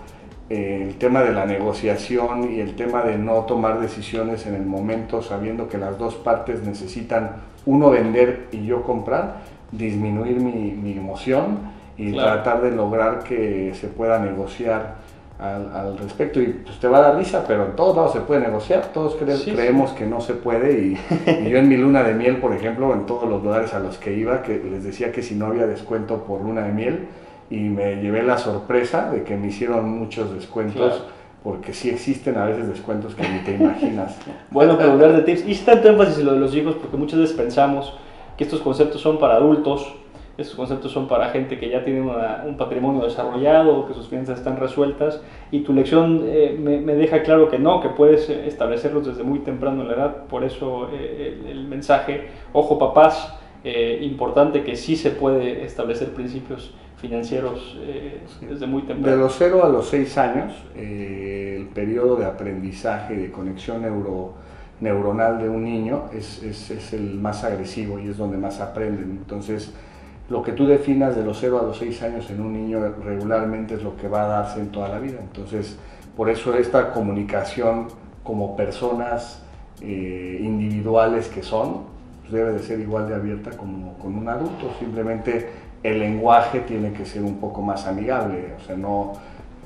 eh, 0.50 0.88
el 0.90 0.96
tema 0.96 1.24
de 1.24 1.32
la 1.32 1.46
negociación 1.46 2.54
y 2.54 2.60
el 2.60 2.76
tema 2.76 3.02
de 3.04 3.18
no 3.18 3.46
tomar 3.46 3.80
decisiones 3.80 4.46
en 4.46 4.56
el 4.56 4.66
momento 4.66 5.22
sabiendo 5.22 5.70
que 5.70 5.78
las 5.78 5.98
dos 5.98 6.16
partes 6.16 6.62
necesitan 6.64 7.38
uno 7.66 7.90
vender 7.90 8.50
y 8.52 8.66
yo 8.66 8.84
comprar, 8.84 9.38
disminuir 9.72 10.42
mi, 10.42 10.92
emoción 10.92 11.60
y 11.98 12.12
tratar 12.12 12.62
de 12.62 12.72
lograr 12.72 13.24
que 13.24 13.74
se 13.74 13.88
pueda 13.88 14.20
negociar 14.20 14.96
al, 15.40 15.98
respecto. 15.98 16.42
Y 16.42 16.48
pues 16.48 16.80
te 16.80 16.88
va 16.88 17.00
a 17.00 17.02
dar 17.02 17.18
risa, 17.18 17.44
pero 17.48 17.66
en 17.66 17.76
todos 17.76 17.96
lados 17.96 18.14
se 18.14 18.22
puede 18.22 18.42
negociar, 18.42 18.92
todos 18.94 19.16
creemos 19.16 19.92
que 19.92 20.06
no 20.06 20.22
se 20.22 20.34
puede. 20.34 20.80
Y, 20.80 20.98
yo 21.50 21.58
en 21.58 21.68
mi 21.68 21.78
luna 21.78 22.04
de 22.04 22.14
miel, 22.14 22.38
por 22.38 22.54
ejemplo, 22.54 22.94
en 22.94 23.06
todos 23.06 23.30
los 23.30 23.44
lugares 23.44 23.74
a 23.74 23.80
los 23.80 23.98
que 23.98 24.14
iba, 24.14 24.42
que 24.42 24.58
les 24.60 24.84
decía 24.84 25.12
que 25.12 25.22
si 25.22 25.36
no 25.36 25.48
había 25.48 25.68
descuento 25.68 26.24
por 26.24 26.42
luna 26.42 26.64
de 26.64 26.72
miel, 26.72 27.08
y 27.50 27.60
me 27.60 27.98
llevé 27.98 28.24
la 28.24 28.38
sorpresa 28.38 29.12
de 29.12 29.24
que 29.24 29.36
me 29.36 29.48
hicieron 29.48 29.90
muchos 29.90 30.34
descuentos 30.34 31.04
porque 31.44 31.74
sí 31.74 31.90
existen 31.90 32.38
a 32.38 32.46
veces 32.46 32.70
descuentos 32.70 33.16
que 33.16 33.28
ni 33.28 33.40
te 33.40 33.56
imaginas. 33.56 34.18
bueno, 34.52 34.78
para 34.78 34.94
hablar 34.94 35.14
de 35.14 35.22
tips, 35.24 35.44
y 35.46 35.56
tanto 35.56 35.90
énfasis 35.90 36.20
en 36.20 36.26
lo 36.26 36.34
de 36.34 36.40
los 36.40 36.56
hijos, 36.56 36.76
porque 36.76 36.96
muchas 36.96 37.20
veces 37.20 37.36
pensamos 37.36 37.94
que 38.38 38.46
estos 38.46 38.62
conceptos 38.62 39.02
son 39.02 39.20
para 39.20 39.36
adultos, 39.36 39.94
estos 40.38 40.56
conceptos 40.56 40.92
son 40.92 41.08
para 41.08 41.30
gente 41.30 41.60
que 41.60 41.70
ya 41.70 41.84
tiene 41.84 42.02
un 42.02 42.58
patrimonio 42.58 43.04
desarrollado, 43.04 43.88
que 43.88 43.94
sus 43.94 44.08
finanzas 44.08 44.40
están 44.40 44.58
resueltas, 44.58 45.22
y 45.52 45.60
tu 45.60 45.74
lección 45.74 46.24
eh, 46.26 46.58
me, 46.60 46.96
deja 46.96 47.22
claro 47.24 47.50
que 47.50 47.60
no, 47.60 47.82
que 47.82 47.90
puedes 47.90 48.30
establecerlos 48.30 49.06
desde 49.06 49.24
muy 49.24 49.40
temprano 49.40 49.82
en 49.82 49.90
la 49.90 49.94
edad, 49.94 50.26
por 50.26 50.44
eso 50.44 50.90
eh, 50.92 51.44
el, 51.48 51.68
mensaje, 51.68 52.30
ojo 52.52 52.80
papás, 52.80 53.40
eh, 53.64 54.00
importante 54.02 54.64
que 54.64 54.76
sí 54.76 54.96
se 54.96 55.12
puede 55.12 55.64
establecer 55.64 56.10
principios 56.10 56.74
financieros 57.04 57.78
eh, 57.82 58.22
desde 58.42 58.66
muy 58.66 58.84
temprano. 58.84 59.18
De 59.18 59.22
los 59.22 59.36
0 59.38 59.66
a 59.66 59.68
los 59.68 59.90
6 59.90 60.18
años, 60.18 60.54
eh, 60.74 61.58
el 61.60 61.68
periodo 61.68 62.16
de 62.16 62.26
aprendizaje, 62.26 63.16
de 63.16 63.30
conexión 63.30 63.82
neuro, 63.82 64.36
neuronal 64.80 65.38
de 65.38 65.50
un 65.50 65.66
niño 65.66 66.06
es, 66.14 66.42
es, 66.44 66.72
es, 66.72 66.94
el 66.94 67.16
más 67.16 67.44
agresivo 67.44 68.00
y 68.00 68.08
es 68.08 68.18
donde 68.18 68.38
más 68.38 68.62
aprenden. 68.62 69.12
Entonces, 69.12 69.74
lo 70.34 70.42
que 70.42 70.54
tú 70.54 70.66
definas 70.66 71.16
de 71.16 71.24
los 71.24 71.38
0 71.40 71.60
a 71.60 71.64
los 71.64 71.78
6 71.78 72.02
años 72.02 72.28
en 72.32 72.42
un 72.42 72.54
niño 72.54 72.80
regularmente 73.06 73.76
es 73.76 73.84
lo 73.84 73.96
que 73.96 74.08
va 74.08 74.24
a 74.24 74.28
darse 74.28 74.62
en 74.62 74.70
toda 74.70 74.90
la 74.90 74.98
vida. 74.98 75.20
Entonces, 75.22 75.78
por 76.18 76.28
eso 76.28 76.56
esta 76.56 76.92
comunicación 76.92 77.90
como 78.24 78.56
personas 78.56 79.44
eh, 79.80 80.40
individuales 80.42 81.28
que 81.28 81.44
son, 81.44 81.84
pues 82.22 82.34
debe 82.34 82.54
de 82.54 82.60
ser 82.60 82.80
igual 82.80 83.08
de 83.08 83.14
abierta 83.14 83.52
como 83.52 83.94
con 84.00 84.16
un 84.16 84.28
adulto. 84.28 84.72
Simplemente 84.80 85.50
el 85.84 86.00
lenguaje 86.00 86.62
tiene 86.62 86.94
que 86.94 87.06
ser 87.06 87.22
un 87.22 87.38
poco 87.38 87.62
más 87.62 87.86
amigable, 87.86 88.56
o 88.60 88.66
sea, 88.66 88.76
no, 88.76 89.14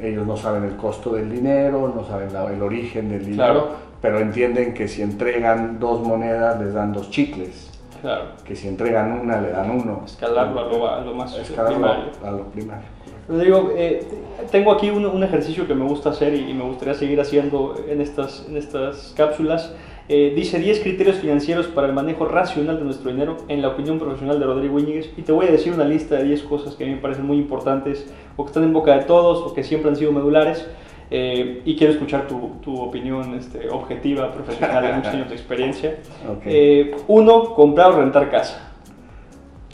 ellos 0.01 0.27
no 0.27 0.36
saben 0.36 0.65
el 0.65 0.75
costo 0.75 1.15
del 1.15 1.31
dinero, 1.31 1.93
no 1.95 2.03
saben 2.03 2.27
el 2.53 2.62
origen 2.62 3.07
del 3.07 3.25
dinero, 3.25 3.69
pero 4.01 4.19
entienden 4.19 4.74
que 4.74 4.89
si 4.89 5.01
entregan 5.01 5.79
dos 5.79 6.05
monedas 6.05 6.59
les 6.59 6.74
dan 6.74 6.91
dos 6.91 7.09
chicles. 7.09 7.76
Claro. 8.01 8.25
Que 8.43 8.55
si 8.55 8.67
entregan 8.67 9.11
una 9.11 9.41
le 9.41 9.49
dan 9.49 9.71
uno. 9.71 10.03
Escalarlo 10.05 10.59
a 10.59 10.63
lo, 10.63 10.87
a 10.87 11.01
lo 11.01 11.13
más 11.13 11.37
Escalarlo 11.37 11.77
primario. 11.77 12.05
A 12.23 12.31
lo 12.31 12.45
primario. 12.49 12.85
Digo, 13.27 13.71
eh, 13.75 14.07
tengo 14.51 14.71
aquí 14.71 14.89
un, 14.89 15.05
un, 15.05 15.21
ejercicio 15.21 15.67
que 15.67 15.75
me 15.75 15.83
gusta 15.83 16.11
hacer 16.11 16.33
y, 16.33 16.53
me 16.53 16.63
gustaría 16.63 16.93
seguir 16.93 17.19
haciendo 17.19 17.75
en 17.87 17.99
estas, 17.99 18.45
en 18.47 18.55
estas 18.55 19.13
cápsulas 19.17 19.73
Eh, 20.09 20.31
dice 20.33 20.57
10 20.57 20.79
criterios 20.79 21.17
financieros 21.17 21.67
para 21.67 21.87
el 21.87 21.93
manejo 21.93 22.23
racional 22.23 22.77
de 22.77 22.85
nuestro 22.85 23.11
dinero 23.11 23.35
en 23.49 23.61
la 23.61 23.67
opinión 23.67 23.99
profesional 23.99 24.39
de 24.39 24.45
Rodrigo 24.45 24.79
Íñiguez. 24.79 25.11
Y 25.17 25.23
te 25.23 25.33
voy 25.33 25.47
a 25.47 25.51
decir 25.51 25.73
una 25.73 25.83
lista 25.83 26.15
de 26.15 26.23
10 26.23 26.43
cosas 26.43 26.75
que 26.75 26.85
a 26.85 26.87
mí 26.87 26.93
me 26.93 27.01
parecen 27.01 27.25
muy 27.25 27.35
importantes 27.37 28.07
o 28.37 28.45
que 28.45 28.47
están 28.47 28.63
en 28.63 28.71
boca 28.71 28.97
de 28.97 29.03
todos 29.03 29.39
o 29.39 29.53
que 29.53 29.63
siempre 29.63 29.89
han 29.89 29.97
sido 29.97 30.13
medulares. 30.13 30.65
Eh, 31.09 31.61
y 31.63 31.75
quiero 31.77 31.93
escuchar 31.93 32.27
tu, 32.27 32.57
tu 32.61 32.79
opinión 32.81 33.33
este, 33.35 33.69
objetiva, 33.69 34.31
profesional, 34.31 34.83
de 34.83 34.93
muchos 34.93 35.13
años 35.13 35.29
de 35.29 35.35
experiencia. 35.35 35.95
Ok. 36.29 36.41
Eh, 36.45 36.95
uno, 37.07 37.53
comprar 37.53 37.91
o 37.91 38.01
rentar 38.01 38.29
casa. 38.29 38.71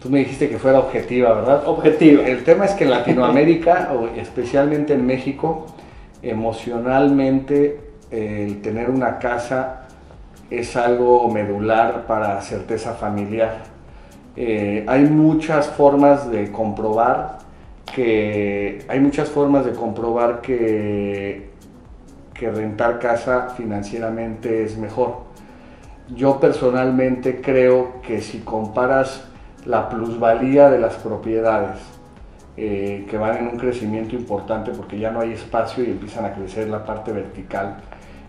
Tú 0.01 0.09
me 0.09 0.19
dijiste 0.19 0.49
que 0.49 0.57
fuera 0.57 0.79
objetiva, 0.79 1.33
¿verdad? 1.33 1.67
Objetiva. 1.67 2.27
El 2.27 2.43
tema 2.43 2.65
es 2.65 2.73
que 2.73 2.83
en 2.83 2.91
Latinoamérica, 2.91 3.93
o 3.93 4.07
especialmente 4.19 4.93
en 4.93 5.05
México, 5.05 5.67
emocionalmente 6.21 7.79
el 8.11 8.61
tener 8.61 8.89
una 8.89 9.17
casa 9.17 9.87
es 10.49 10.75
algo 10.75 11.27
medular 11.29 12.05
para 12.05 12.39
certeza 12.41 12.93
familiar. 12.93 13.63
Eh, 14.35 14.83
hay 14.87 15.03
muchas 15.05 15.67
formas 15.67 16.29
de 16.29 16.51
comprobar 16.51 17.39
que 17.93 18.85
hay 18.87 18.99
muchas 18.99 19.29
formas 19.29 19.65
de 19.65 19.73
comprobar 19.73 20.41
que, 20.41 21.49
que 22.33 22.51
rentar 22.51 22.99
casa 22.99 23.49
financieramente 23.55 24.63
es 24.63 24.77
mejor. 24.77 25.23
Yo 26.09 26.39
personalmente 26.39 27.41
creo 27.41 28.01
que 28.01 28.21
si 28.21 28.39
comparas 28.39 29.25
la 29.65 29.89
plusvalía 29.89 30.69
de 30.69 30.79
las 30.79 30.95
propiedades, 30.95 31.79
eh, 32.55 33.07
que 33.09 33.17
van 33.17 33.37
en 33.37 33.47
un 33.47 33.57
crecimiento 33.57 34.15
importante 34.15 34.71
porque 34.71 34.99
ya 34.99 35.09
no 35.09 35.21
hay 35.21 35.31
espacio 35.31 35.83
y 35.83 35.87
empiezan 35.89 36.25
a 36.25 36.33
crecer 36.33 36.67
la 36.67 36.85
parte 36.85 37.11
vertical, 37.11 37.77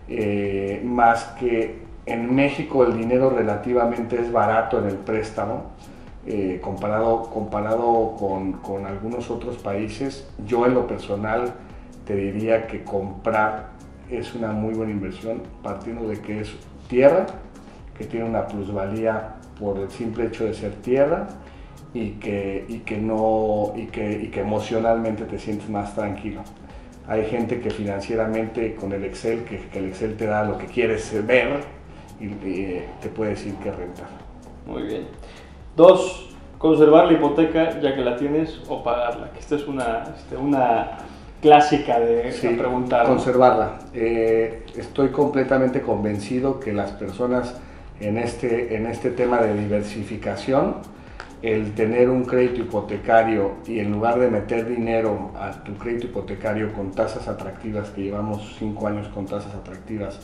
eh, 0.07 0.81
más 0.83 1.25
que 1.39 1.83
en 2.07 2.33
México 2.33 2.83
el 2.85 2.97
dinero 2.97 3.29
relativamente 3.29 4.19
es 4.19 4.31
barato 4.31 4.79
en 4.79 4.85
el 4.85 4.95
préstamo, 4.95 5.71
eh, 6.27 6.59
comparado, 6.61 7.23
comparado 7.23 8.15
con, 8.17 8.53
con 8.53 8.85
algunos 8.85 9.29
otros 9.29 9.57
países, 9.57 10.27
yo 10.45 10.65
en 10.65 10.73
lo 10.73 10.87
personal 10.87 11.53
te 12.05 12.15
diría 12.15 12.67
que 12.67 12.83
comprar 12.83 13.75
es 14.09 14.33
una 14.35 14.51
muy 14.51 14.73
buena 14.73 14.91
inversión, 14.91 15.41
partiendo 15.63 16.07
de 16.07 16.19
que 16.19 16.41
es 16.41 16.53
tierra, 16.87 17.25
que 17.97 18.05
tiene 18.05 18.25
una 18.25 18.47
plusvalía 18.47 19.35
por 19.59 19.79
el 19.79 19.89
simple 19.89 20.25
hecho 20.25 20.45
de 20.45 20.53
ser 20.53 20.73
tierra 20.75 21.27
y 21.93 22.11
que, 22.11 22.65
y 22.67 22.79
que, 22.79 22.97
no, 22.97 23.73
y 23.75 23.85
que, 23.87 24.23
y 24.23 24.27
que 24.27 24.41
emocionalmente 24.41 25.25
te 25.25 25.39
sientes 25.39 25.69
más 25.69 25.95
tranquilo. 25.95 26.41
Hay 27.07 27.25
gente 27.25 27.59
que 27.61 27.69
financieramente 27.69 28.75
con 28.75 28.91
el 28.91 29.05
Excel, 29.05 29.43
que, 29.43 29.61
el 29.77 29.85
Excel 29.85 30.17
te 30.17 30.25
da 30.25 30.43
lo 30.43 30.57
que 30.57 30.65
quieres 30.65 31.13
ver 31.25 31.61
y, 32.19 32.25
y 32.25 32.83
te 33.01 33.09
puede 33.09 33.31
decir 33.31 33.53
que 33.55 33.71
rentar. 33.71 34.09
Muy 34.65 34.83
bien. 34.83 35.07
Dos, 35.75 36.29
conservar 36.57 37.07
la 37.07 37.13
hipoteca 37.13 37.79
ya 37.79 37.93
que 37.95 38.01
la 38.01 38.15
tienes 38.15 38.61
o 38.69 38.83
pagarla. 38.83 39.31
Que 39.33 39.39
esta 39.39 39.55
es 39.55 39.67
una, 39.67 40.03
este, 40.15 40.37
una 40.37 40.91
clásica 41.41 41.99
de 41.99 42.31
Sí, 42.31 42.47
preguntar. 42.49 43.05
conservarla. 43.05 43.79
Eh, 43.93 44.65
estoy 44.77 45.09
completamente 45.09 45.81
convencido 45.81 46.59
que 46.59 46.71
las 46.73 46.91
personas 46.91 47.59
en 47.99 48.17
este, 48.17 48.75
en 48.75 48.87
este 48.87 49.09
tema 49.11 49.41
de 49.41 49.53
diversificación, 49.53 50.75
el 51.41 51.73
tener 51.75 52.09
un 52.09 52.23
crédito 52.23 52.61
hipotecario 52.61 53.51
y 53.67 53.79
en 53.79 53.91
lugar 53.91 54.19
de 54.19 54.29
meter 54.29 54.67
dinero 54.67 55.31
a 55.37 55.51
tu 55.63 55.75
crédito 55.75 56.07
hipotecario 56.07 56.73
con 56.73 56.91
tasas 56.91 57.27
atractivas, 57.27 57.89
que 57.89 58.01
llevamos 58.03 58.55
cinco 58.57 58.87
años 58.87 59.07
con 59.09 59.25
tasas 59.25 59.53
atractivas, 59.53 60.19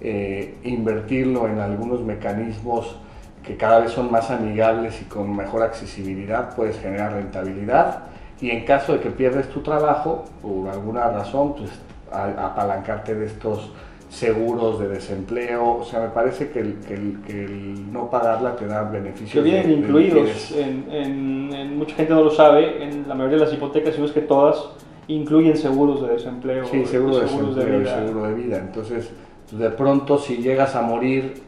eh, 0.00 0.54
invertirlo 0.64 1.46
en 1.48 1.58
algunos 1.58 2.00
mecanismos 2.02 2.96
que 3.42 3.56
cada 3.56 3.80
vez 3.80 3.90
son 3.92 4.10
más 4.10 4.30
amigables 4.30 5.00
y 5.02 5.04
con 5.06 5.34
mejor 5.36 5.62
accesibilidad, 5.62 6.54
puedes 6.54 6.78
generar 6.78 7.12
rentabilidad 7.14 8.04
y 8.40 8.50
en 8.50 8.64
caso 8.64 8.92
de 8.94 9.00
que 9.00 9.10
pierdes 9.10 9.48
tu 9.50 9.60
trabajo 9.60 10.24
por 10.40 10.68
alguna 10.68 11.08
razón, 11.08 11.54
pues 11.56 11.70
a- 12.12 12.46
apalancarte 12.46 13.14
de 13.14 13.26
estos 13.26 13.72
seguros 14.08 14.78
de 14.78 14.88
desempleo, 14.88 15.76
o 15.78 15.84
sea, 15.84 16.00
me 16.00 16.08
parece 16.08 16.50
que 16.50 16.60
el, 16.60 16.74
que 16.86 16.94
el- 16.94 17.18
que 17.26 17.44
el 17.46 17.92
no 17.92 18.10
pagarla 18.10 18.54
te 18.56 18.66
da 18.66 18.82
beneficios. 18.82 19.32
que 19.32 19.40
vienen 19.40 19.62
de- 19.62 19.68
de 19.68 19.74
incluidos, 19.80 20.14
liquidez. 20.28 20.52
en, 20.58 20.92
en- 20.92 21.52
en- 21.54 21.78
mucha 21.78 21.94
gente 21.96 22.12
no 22.12 22.22
lo 22.22 22.30
sabe, 22.30 22.84
en 22.84 23.08
la 23.08 23.14
mayoría 23.14 23.38
de 23.38 23.44
las 23.46 23.54
hipotecas, 23.54 23.94
si 23.94 24.00
no 24.00 24.06
es 24.06 24.12
que 24.12 24.20
todas, 24.20 24.62
incluyen 25.08 25.56
seguros 25.56 26.02
de 26.02 26.08
desempleo, 26.08 26.66
Sí, 26.66 26.84
seguro 26.84 27.18
de 27.20 27.26
seguros 27.28 27.56
desempleo 27.56 27.80
y 27.80 27.84
vida. 27.84 28.06
seguro 28.06 28.26
de 28.26 28.34
vida. 28.34 28.58
Entonces, 28.58 29.10
de 29.50 29.70
pronto 29.70 30.18
si 30.18 30.36
llegas 30.36 30.76
a 30.76 30.82
morir, 30.82 31.42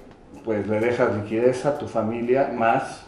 pues 0.45 0.67
le 0.67 0.81
dejas 0.81 1.15
liquidez 1.17 1.65
a 1.67 1.79
tu 1.79 1.87
familia 1.89 2.51
más 2.55 3.05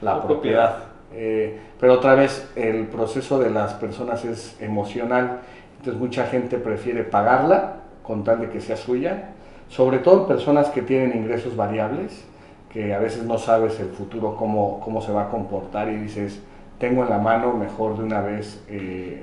la, 0.00 0.14
La 0.16 0.22
propiedad. 0.22 0.76
propiedad. 0.76 0.96
Eh, 1.14 1.58
pero 1.80 1.94
otra 1.94 2.14
vez, 2.14 2.50
el 2.56 2.86
proceso 2.86 3.38
de 3.38 3.50
las 3.50 3.74
personas 3.74 4.24
es 4.24 4.56
emocional. 4.60 5.40
Entonces, 5.78 6.00
mucha 6.00 6.26
gente 6.26 6.58
prefiere 6.58 7.04
pagarla 7.04 7.76
con 8.02 8.24
tal 8.24 8.40
de 8.40 8.50
que 8.50 8.60
sea 8.60 8.76
suya. 8.76 9.30
Sobre 9.68 9.98
todo 9.98 10.22
en 10.22 10.26
personas 10.28 10.68
que 10.68 10.82
tienen 10.82 11.16
ingresos 11.16 11.56
variables, 11.56 12.24
que 12.72 12.94
a 12.94 12.98
veces 12.98 13.24
no 13.24 13.38
sabes 13.38 13.80
el 13.80 13.88
futuro 13.88 14.36
cómo, 14.36 14.80
cómo 14.80 15.00
se 15.00 15.12
va 15.12 15.24
a 15.24 15.28
comportar 15.30 15.88
y 15.88 15.96
dices, 15.96 16.40
tengo 16.78 17.02
en 17.04 17.10
la 17.10 17.18
mano, 17.18 17.52
mejor 17.54 17.96
de 17.96 18.04
una 18.04 18.20
vez 18.20 18.62
eh, 18.68 19.22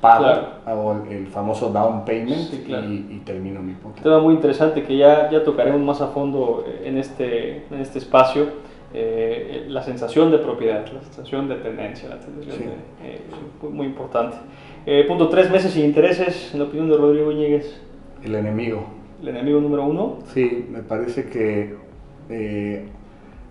pago, 0.00 0.24
Claro. 0.24 0.46
hago 0.66 0.92
el, 1.08 1.12
el 1.16 1.26
famoso 1.26 1.70
down 1.70 2.04
payment 2.04 2.50
Sí, 2.50 2.62
claro. 2.66 2.86
y, 2.88 3.06
y 3.10 3.22
termino 3.24 3.60
mi 3.60 3.72
hipoteca. 3.72 4.02
tema 4.02 4.20
muy 4.20 4.34
interesante 4.34 4.82
que 4.82 4.96
ya, 4.96 5.28
ya 5.30 5.42
tocaremos 5.44 5.80
más 5.80 6.00
a 6.00 6.08
fondo 6.08 6.64
eh, 6.66 6.82
en 6.88 6.98
este, 6.98 7.64
en 7.70 7.80
este 7.80 7.98
espacio, 7.98 8.46
eh, 8.94 9.66
la 9.68 9.82
sensación 9.82 10.30
de 10.30 10.38
propiedad, 10.38 10.86
la 10.92 11.02
sensación 11.02 11.48
de 11.48 11.56
tenencia, 11.56 12.08
la 12.08 12.20
sensación 12.22 12.56
Sí. 12.56 12.64
de, 12.64 13.14
eh, 13.14 13.20
muy, 13.62 13.72
muy 13.72 13.86
importante. 13.86 14.36
Eh, 14.86 15.04
punto 15.06 15.28
tres 15.28 15.50
meses 15.50 15.72
sin 15.72 15.84
intereses, 15.84 16.50
en 16.54 16.60
la 16.60 16.64
opinión 16.66 16.88
de 16.88 16.96
Rodrigo 16.96 17.30
Íñiguez, 17.32 17.80
El 18.24 18.34
enemigo. 18.34 18.84
el 19.20 19.28
enemigo 19.28 19.60
número 19.60 19.84
uno. 19.84 20.18
Sí, 20.32 20.66
me 20.70 20.78
parece 20.80 21.28
que 21.28 21.76
eh, 22.30 22.88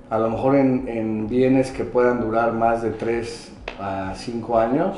a 0.10 0.18
lo 0.18 0.30
mejor 0.30 0.56
en, 0.56 0.88
en 0.88 1.28
bienes 1.28 1.72
que 1.72 1.84
puedan 1.84 2.22
durar 2.22 2.54
más 2.54 2.82
de 2.82 2.92
3 2.92 3.54
a 3.80 4.14
5 4.16 4.58
años, 4.58 4.98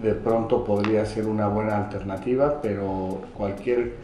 de 0.00 0.14
pronto 0.14 0.64
podría 0.64 1.04
ser 1.04 1.26
una 1.26 1.48
buena 1.48 1.76
alternativa, 1.76 2.60
pero 2.62 3.22
cualquier 3.36 3.94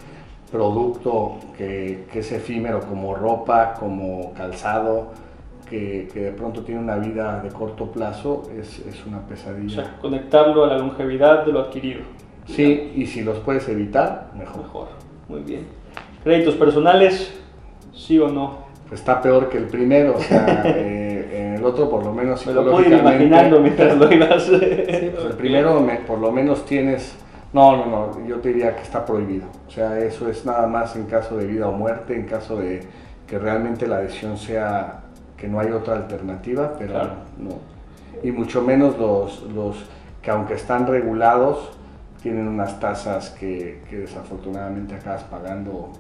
producto 0.51 1.37
que, 1.57 2.07
que 2.13 2.21
es 2.21 2.33
efímero 2.33 2.81
como 2.81 3.15
ropa, 3.15 3.75
como 3.79 4.33
calzado, 4.35 5.09
que, 5.69 6.09
que 6.13 6.21
de 6.21 6.33
pronto 6.33 6.63
tiene 6.63 6.81
una 6.81 6.97
vida 6.97 7.41
de 7.43 7.51
corto 7.51 7.87
plazo, 7.93 8.49
es, 8.59 8.79
es 8.87 9.05
una 9.07 9.19
O 9.19 9.23
pesadilla. 9.23 9.85
sea, 9.85 9.97
conectarlo 10.01 10.65
a 10.65 10.69
la 10.69 10.79
longevidad 10.79 11.45
de 11.45 11.53
lo 11.53 11.61
adquirido. 11.61 12.01
Sí, 12.47 12.93
y 12.97 13.07
si 13.07 13.23
los 13.23 13.39
puedes 13.41 13.69
evitar, 13.69 14.31
mejor. 14.35 14.63
Mejor, 14.63 14.89
muy 15.29 15.41
bien. 15.41 15.67
Créditos 16.25 16.55
personales, 16.55 17.39
sí 17.95 18.19
o 18.19 18.29
no. 18.29 18.67
Pues 18.89 19.01
está 19.01 19.21
peor 19.21 19.51
que 19.51 19.59
el 19.59 19.67
primero, 19.67 20.17
o 20.17 20.21
sea, 20.21 20.63
eh, 20.65 21.08
el 21.59 21.65
otro 21.65 21.89
por 21.91 22.05
lo 22.05 22.13
menos 22.13 22.47
Me 22.47 22.53
lo 22.53 22.63
puedo 22.71 22.81
ir 22.83 22.93
imaginando 22.95 23.61
mientras 23.61 23.97
lo 23.97 24.13
ibas. 24.13 24.43
Sí, 24.45 24.59
pues 25.15 25.25
el 25.27 25.37
primero 25.37 25.81
me- 25.81 25.97
por 25.97 26.19
lo 26.19 26.33
menos 26.33 26.65
tienes... 26.65 27.17
No, 27.53 27.77
no, 27.77 27.87
no, 27.87 28.27
yo 28.27 28.37
te 28.41 28.49
diría 28.49 28.77
que 28.77 28.83
está 28.83 29.05
prohibido. 29.07 29.47
O 29.67 29.71
sea, 29.71 29.99
eso 29.99 30.29
es 30.29 30.45
nada 30.45 30.67
más 30.67 30.95
en 30.97 31.05
caso 31.07 31.37
de 31.39 31.47
vida 31.47 31.67
o 31.69 31.73
muerte, 31.73 32.15
en 32.15 32.27
caso 32.27 32.57
de 32.57 32.83
que 33.27 33.39
realmente 33.39 33.87
la 33.87 33.99
decisión 34.01 34.37
sea 34.37 35.01
que 35.37 35.49
no 35.49 35.61
hay 35.61 35.71
otra 35.71 35.95
alternativa, 35.97 36.75
pero 36.79 36.93
Claro. 36.93 37.11
no. 37.39 37.51
Y 38.23 38.33
mucho 38.33 38.61
menos 38.63 38.99
los, 38.99 39.43
los 39.55 39.77
que 40.21 40.31
aunque 40.31 40.55
están 40.55 40.87
regulados, 40.87 41.71
tienen 42.23 42.49
unas 42.49 42.81
tasas 42.81 43.31
que, 43.31 43.83
que 43.89 43.99
desafortunadamente 44.01 44.97
acabas 44.97 45.23
pagando 45.25 45.91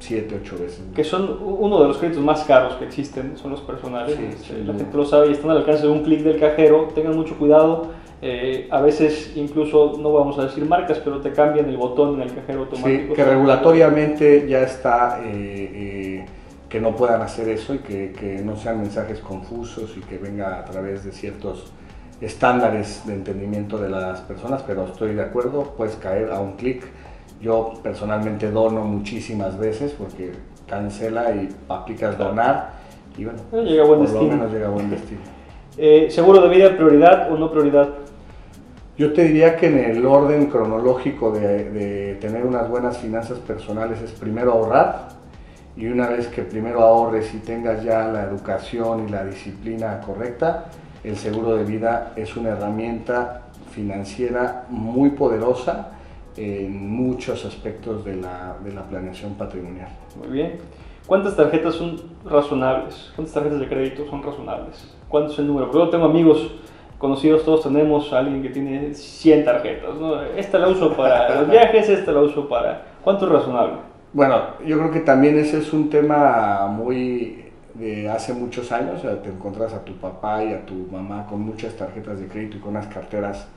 7, 0.00 0.40
8 0.42 0.56
veces. 0.58 0.80
que 0.94 1.04
son 1.04 1.38
uno 1.42 1.80
de 1.82 1.88
los 1.88 1.98
créditos 1.98 2.22
más 2.24 2.42
caros 2.44 2.74
que 2.74 2.84
existen, 2.86 3.36
son 3.36 3.52
los 3.52 3.60
personales. 3.60 4.16
Sí, 4.16 4.24
Este, 4.28 4.54
sin 4.56 4.66
la 4.66 4.74
gente 4.74 4.96
lo 4.96 5.04
sabe 5.04 5.28
y 5.28 5.32
están 5.32 5.50
al 5.50 5.58
alcance 5.58 5.82
de 5.82 5.88
un 5.92 6.02
clic 6.02 6.20
del 6.22 6.40
cajero. 6.40 6.88
Tengan 6.94 7.14
mucho 7.16 7.36
cuidado. 7.38 7.92
eh, 8.22 8.66
a 8.70 8.80
veces 8.82 9.32
incluso, 9.36 9.96
no 9.98 10.12
vamos 10.12 10.38
a 10.38 10.44
decir 10.44 10.64
marcas, 10.66 10.98
pero 10.98 11.20
te 11.20 11.32
cambian 11.32 11.68
el 11.70 11.76
botón 11.78 12.16
en 12.16 12.28
el 12.28 12.34
cajero 12.34 12.66
Sí, 12.66 12.76
automático. 12.76 13.14
que 13.14 13.24
regulatoriamente 13.24 14.46
ya 14.48 14.60
está 14.62 15.20
eh, 15.24 15.70
eh, 15.74 16.26
que 16.68 16.80
no 16.80 16.94
puedan 16.96 17.22
hacer 17.22 17.48
eso 17.48 17.74
y 17.74 17.78
que, 17.78 18.12
que 18.12 18.42
no 18.42 18.56
sean 18.56 18.78
mensajes 18.80 19.20
confusos 19.20 19.96
y 19.96 20.00
que 20.00 20.18
venga 20.18 20.58
a 20.58 20.64
través 20.66 21.02
de 21.04 21.12
ciertos 21.12 21.72
estándares 22.20 23.02
de 23.06 23.14
entendimiento 23.14 23.78
de 23.78 23.88
las 23.88 24.20
personas, 24.20 24.62
pero 24.66 24.84
estoy 24.84 25.14
de 25.14 25.22
acuerdo, 25.22 25.74
puedes 25.76 25.96
caer 25.96 26.30
a 26.30 26.40
un 26.40 26.52
clic. 26.56 26.86
Yo 27.40 27.72
personalmente 27.82 28.50
dono 28.50 28.84
muchísimas 28.84 29.58
veces 29.58 29.92
porque 29.98 30.32
cancela 30.68 31.30
y 31.32 31.48
aplicas 31.68 32.16
donar 32.18 32.72
y 33.16 33.24
bueno, 33.24 33.40
Eh, 33.52 33.64
llega 33.64 33.82
a 33.82 33.86
buen 33.86 34.00
por 34.00 34.08
destino. 34.08 34.30
lo 34.30 34.36
menos 34.36 34.52
llega 34.52 34.66
a 34.66 34.70
buen 34.70 34.90
destino. 34.90 35.20
Eh, 35.78 36.08
¿Seguro 36.10 36.42
de 36.42 36.48
vida 36.48 36.76
prioridad 36.76 37.32
o 37.32 37.38
no 37.38 37.50
prioridad? 37.50 37.88
Yo 38.98 39.12
te 39.14 39.22
diría 39.24 39.56
que 39.56 39.68
en 39.68 39.78
el 39.78 40.04
orden 40.04 40.46
cronológico 40.46 41.30
de, 41.30 41.70
de 41.70 42.14
tener 42.16 42.44
unas 42.44 42.68
buenas 42.68 42.98
finanzas 42.98 43.38
personales 43.38 44.02
es 44.02 44.10
primero 44.10 44.52
ahorrar 44.52 45.08
y 45.76 45.86
una 45.86 46.08
vez 46.08 46.26
que 46.26 46.42
primero 46.42 46.80
ahorres 46.82 47.32
y 47.32 47.38
tengas 47.38 47.82
ya 47.84 48.08
la 48.08 48.24
educación 48.24 49.06
y 49.08 49.10
la 49.10 49.24
disciplina 49.24 50.00
correcta, 50.04 50.66
el 51.04 51.16
seguro 51.16 51.54
de 51.56 51.64
vida 51.64 52.12
es 52.16 52.36
una 52.36 52.50
herramienta 52.50 53.42
financiera 53.70 54.64
muy 54.68 55.10
poderosa 55.10 55.92
en 56.36 56.88
muchos 56.88 57.44
aspectos 57.44 58.04
de 58.04 58.16
la, 58.16 58.56
de 58.62 58.72
la 58.72 58.82
planeación 58.82 59.34
patrimonial. 59.34 59.88
Muy 60.16 60.28
bien. 60.28 60.58
¿Cuántas 61.06 61.36
tarjetas 61.36 61.74
son 61.74 62.00
razonables? 62.24 63.10
¿Cuántas 63.16 63.34
tarjetas 63.34 63.60
de 63.60 63.68
crédito 63.68 64.08
son 64.08 64.22
razonables? 64.22 64.94
¿Cuánto 65.08 65.32
es 65.32 65.38
el 65.38 65.48
número? 65.48 65.66
Porque 65.66 65.84
yo 65.84 65.90
tengo 65.90 66.04
amigos 66.04 66.54
conocidos, 66.98 67.44
todos 67.44 67.62
tenemos 67.62 68.12
a 68.12 68.18
alguien 68.18 68.42
que 68.42 68.50
tiene 68.50 68.94
100 68.94 69.44
tarjetas. 69.44 69.96
¿no? 69.96 70.22
Esta 70.22 70.58
la 70.58 70.68
uso 70.68 70.96
para 70.96 71.34
los 71.40 71.50
viajes, 71.50 71.88
esta 71.88 72.12
la 72.12 72.20
uso 72.20 72.48
para... 72.48 72.86
¿Cuánto 73.02 73.26
es 73.26 73.32
razonable? 73.32 73.74
Bueno, 74.12 74.40
yo 74.64 74.78
creo 74.78 74.90
que 74.90 75.00
también 75.00 75.38
ese 75.38 75.58
es 75.58 75.72
un 75.72 75.88
tema 75.88 76.66
muy 76.68 77.46
de 77.74 78.08
hace 78.08 78.34
muchos 78.34 78.70
años. 78.70 78.98
O 78.98 79.02
sea, 79.02 79.22
te 79.22 79.30
encuentras 79.30 79.72
a 79.72 79.84
tu 79.84 79.94
papá 79.94 80.44
y 80.44 80.52
a 80.52 80.64
tu 80.66 80.74
mamá 80.92 81.26
con 81.26 81.40
muchas 81.40 81.74
tarjetas 81.74 82.20
de 82.20 82.28
crédito 82.28 82.58
y 82.58 82.60
con 82.60 82.70
unas 82.70 82.86
carteras 82.86 83.48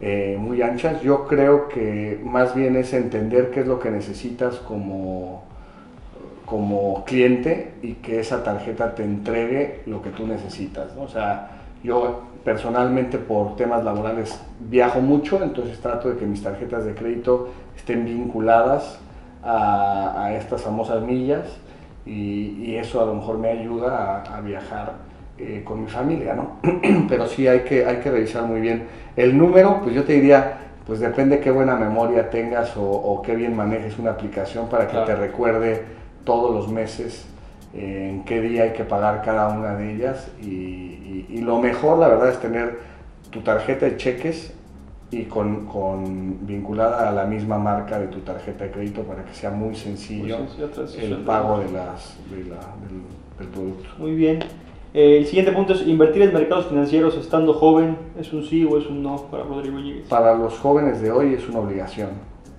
eh, 0.00 0.36
muy 0.38 0.62
anchas. 0.62 1.02
Yo 1.02 1.26
creo 1.26 1.68
que 1.68 2.20
más 2.24 2.54
bien 2.54 2.76
es 2.76 2.92
entender 2.92 3.50
qué 3.50 3.60
es 3.60 3.66
lo 3.66 3.78
que 3.78 3.90
necesitas 3.90 4.56
como, 4.56 5.44
como 6.46 7.04
cliente 7.04 7.74
y 7.82 7.94
que 7.94 8.20
esa 8.20 8.42
tarjeta 8.42 8.94
te 8.94 9.04
entregue 9.04 9.82
lo 9.86 10.02
que 10.02 10.10
tú 10.10 10.26
necesitas. 10.26 10.94
¿no? 10.96 11.02
O 11.02 11.08
sea, 11.08 11.50
yo 11.82 12.22
personalmente 12.44 13.18
por 13.18 13.56
temas 13.56 13.84
laborales 13.84 14.38
viajo 14.60 15.00
mucho, 15.00 15.42
entonces 15.42 15.80
trato 15.80 16.10
de 16.10 16.16
que 16.16 16.26
mis 16.26 16.42
tarjetas 16.42 16.84
de 16.84 16.94
crédito 16.94 17.48
estén 17.74 18.04
vinculadas 18.04 18.98
a, 19.42 20.32
estas 20.34 20.62
famosas 20.62 21.02
millas 21.02 21.46
y, 22.06 22.76
eso 22.76 23.00
a 23.00 23.06
lo 23.06 23.14
mejor 23.14 23.38
me 23.38 23.48
ayuda 23.48 24.22
a, 24.22 24.40
viajar 24.40 24.92
eh, 25.36 25.62
con 25.64 25.82
mi 25.82 25.90
familia, 25.90 26.34
¿no? 26.34 26.58
Pero 27.08 27.26
sí 27.26 27.48
hay 27.48 27.60
que, 27.60 27.84
hay 27.84 27.96
que 27.96 28.10
revisar 28.10 28.44
muy 28.44 28.60
bien. 28.60 28.84
El 29.16 29.36
número, 29.36 29.80
pues 29.82 29.94
yo 29.94 30.04
te 30.04 30.12
diría, 30.12 30.58
pues 30.86 31.00
depende 31.00 31.40
qué 31.40 31.50
buena 31.50 31.74
memoria 31.76 32.30
tengas 32.30 32.74
o, 32.76 33.20
qué 33.24 33.34
bien 33.34 33.56
manejes 33.56 33.98
una 33.98 34.12
aplicación 34.12 34.68
para 34.68 34.86
que 34.86 34.96
te 34.98 35.16
recuerde 35.16 35.82
todos 36.24 36.54
los 36.54 36.70
meses 36.70 37.26
eh, 37.74 38.10
en 38.10 38.24
qué 38.24 38.40
día 38.40 38.64
hay 38.64 38.72
que 38.74 38.84
pagar 38.84 39.22
cada 39.22 39.48
una 39.48 39.74
de 39.74 39.94
ellas 39.94 40.28
y, 40.40 41.40
lo 41.40 41.58
mejor 41.58 41.98
la 41.98 42.08
verdad 42.08 42.30
es 42.30 42.40
tener 42.40 42.78
tu 43.30 43.40
tarjeta 43.42 43.84
de 43.84 43.98
cheques 43.98 44.54
y 45.10 45.24
con, 45.24 45.66
con, 45.66 46.46
vinculada 46.46 47.06
a 47.08 47.12
la 47.12 47.24
misma 47.24 47.58
marca 47.58 47.98
de 47.98 48.06
tu 48.06 48.20
tarjeta 48.20 48.64
de 48.64 48.70
crédito 48.70 49.02
para 49.02 49.24
que 49.24 49.34
sea 49.34 49.50
muy 49.50 49.74
sencillo 49.74 50.38
el 50.98 51.16
pago 51.18 51.58
de 51.58 51.70
las, 51.72 52.16
del, 52.30 53.48
producto. 53.52 53.90
Muy 53.98 54.14
bien. 54.14 54.38
Eh, 54.94 55.18
el 55.18 55.26
siguiente 55.26 55.50
punto 55.50 55.72
es 55.72 55.84
invertir 55.88 56.22
en 56.22 56.32
mercados 56.32 56.66
financieros 56.66 57.16
estando 57.16 57.52
joven. 57.52 57.98
¿Es 58.16 58.32
un 58.32 58.44
sí 58.44 58.64
o 58.64 58.78
es 58.78 58.86
un 58.86 59.02
no 59.02 59.16
para 59.28 59.42
Rodrigo 59.42 59.80
Yiguez? 59.80 60.06
Para 60.08 60.36
los 60.36 60.56
jóvenes 60.60 61.00
de 61.00 61.10
hoy 61.10 61.34
es 61.34 61.48
una 61.48 61.58
obligación. 61.58 62.10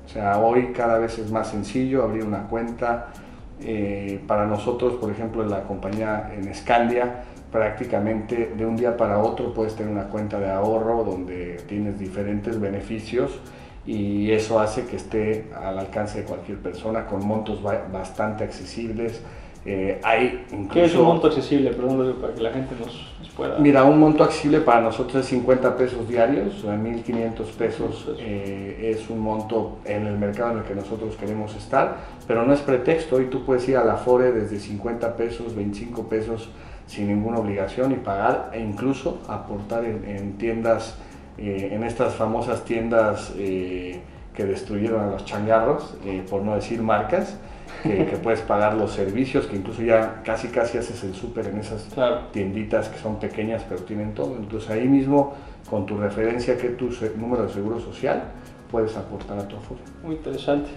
O 0.06 0.10
sea, 0.10 0.39
hoy 0.39 0.74
cada 0.74 1.00
vez 1.00 1.17
es 1.17 1.32
más 1.32 1.48
sencillo 1.48 2.04
abrir 2.04 2.26
una 2.26 2.48
cuenta. 2.48 3.13
Eh, 3.62 4.19
para 4.28 4.45
nosotros, 4.45 4.95
por 4.95 5.10
ejemplo, 5.12 5.43
en 5.43 5.50
la 5.50 5.63
compañía 5.63 6.30
en 6.36 6.54
Scandia, 6.54 7.24
prácticamente 7.54 8.52
de 8.58 8.65
un 8.65 8.76
día 8.76 8.98
para 8.98 9.19
otro 9.19 9.54
puedes 9.54 9.74
tener 9.76 9.93
una 9.93 10.10
cuenta 10.10 10.38
de 10.38 10.52
ahorro 10.52 11.06
donde 11.06 11.62
tienes 11.69 11.98
diferentes 11.98 12.60
beneficios 12.60 13.39
y 13.86 14.32
eso 14.32 14.60
hace 14.60 14.86
que 14.88 14.98
esté 14.98 15.48
al 15.56 15.80
alcance 15.80 16.19
de 16.19 16.26
cualquier 16.26 16.58
persona 16.58 17.06
con 17.06 17.26
montos 17.26 17.63
bastante 17.63 18.43
accesibles. 18.43 19.21
Eh, 19.65 19.99
hay 20.04 20.45
¿Qué 20.71 20.86
es 20.86 20.95
un 20.95 21.06
monto 21.06 21.28
accesible? 21.28 21.71
Perdón, 21.71 22.17
para 22.21 22.34
que 22.36 22.41
la 22.41 22.51
gente 22.51 22.75
nos, 22.80 23.13
pueda... 23.36 23.58
Mira, 23.58 23.84
un 23.84 23.99
monto 23.99 24.23
accesible 24.23 24.60
para 24.60 24.82
nosotros 24.82 25.23
es 25.23 25.30
50 25.30 25.75
pesos 25.75 26.08
diarios, 26.08 26.63
o 26.63 26.71
1.500 26.71 27.45
pesos 27.58 28.08
eh, 28.19 28.93
es 28.93 29.10
un 29.10 29.19
monto 29.19 29.80
en 29.86 30.06
el 30.06 30.17
mercado 30.17 30.51
en 30.51 30.58
el 30.60 30.63
que 30.65 30.75
nosotros 30.75 31.15
queremos 31.15 31.56
estar, 31.56 31.97
pero 32.28 32.45
no 32.45 32.54
es 32.54 32.60
pretexto, 32.60 33.15
hoy 33.15 33.25
tú 33.25 33.43
puedes 33.43 33.67
ir 33.67 33.78
a 33.78 33.84
la 33.84 33.95
FORE 33.95 34.32
desde 34.32 34.60
50 34.60 35.15
pesos, 35.15 35.56
25 35.56 36.08
pesos, 36.08 36.49
sin 36.88 37.08
ninguna 37.08 37.39
obligación 37.39 37.91
y 37.91 37.95
pagar 37.95 38.51
e 38.54 38.60
incluso 38.60 39.19
aportar 39.28 39.84
en, 39.86 40.34
tiendas, 40.38 40.95
eh, 41.38 41.69
en 41.71 41.84
estas 41.84 42.13
famosas 42.13 42.63
tiendas 42.63 43.34
eh, 43.38 43.99
que 44.36 44.45
destruyeron 44.45 45.01
a 45.01 45.08
los 45.08 45.25
changarros, 45.25 45.95
eh, 46.06 46.23
por 46.30 46.41
no 46.41 46.56
decir 46.56 46.82
marcas, 46.82 47.38
que, 47.84 48.17
puedes 48.21 48.41
pagar 48.41 48.75
los 48.75 48.91
servicios, 48.91 49.45
que 49.45 49.58
incluso 49.58 49.82
ya 49.82 50.21
casi 50.23 50.47
casi 50.49 50.78
haces 50.78 51.04
el 51.04 51.13
súper 51.13 51.47
en 51.47 51.60
esas 51.60 51.88
tienditas 52.32 52.89
que 52.89 52.97
son 52.99 53.19
pequeñas 53.19 53.63
pero 53.67 53.82
tienen 53.82 54.13
todo. 54.13 54.36
Entonces 54.38 54.69
ahí 54.69 54.88
mismo, 54.88 55.34
con 55.69 55.86
tu 55.86 55.97
referencia 55.97 56.58
que 56.58 56.69
tu 56.69 56.89
número 57.17 57.45
de 57.47 57.54
seguro 57.54 57.80
social, 57.80 58.23
puedes 58.71 58.95
aportar 58.97 59.38
a 59.39 59.47
tu 59.47 59.56
aforo. 59.56 59.80
Muy 60.04 60.15
interesante. 60.15 60.69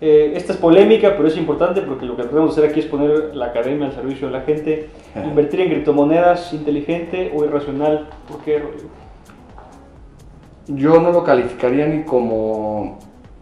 Eh, 0.00 0.32
esta 0.34 0.52
es 0.52 0.58
polémica, 0.58 1.14
pero 1.16 1.26
es 1.26 1.36
importante 1.38 1.80
porque 1.80 2.04
lo 2.04 2.16
que 2.16 2.24
podemos 2.24 2.52
hacer 2.52 2.68
aquí 2.68 2.80
es 2.80 2.86
poner 2.86 3.34
la 3.34 3.46
academia 3.46 3.86
al 3.86 3.94
servicio 3.94 4.26
de 4.26 4.32
la 4.34 4.42
gente. 4.42 4.90
Invertir 5.14 5.60
en 5.60 5.70
criptomonedas, 5.70 6.52
inteligente 6.52 7.32
o 7.34 7.44
irracional. 7.44 8.10
¿Por 8.28 8.42
qué, 8.42 8.58
Rodrigo? 8.58 8.90
Yo 10.68 11.00
no 11.00 11.12
lo 11.12 11.24
calificaría 11.24 11.86
ni 11.86 12.02
como 12.02 12.98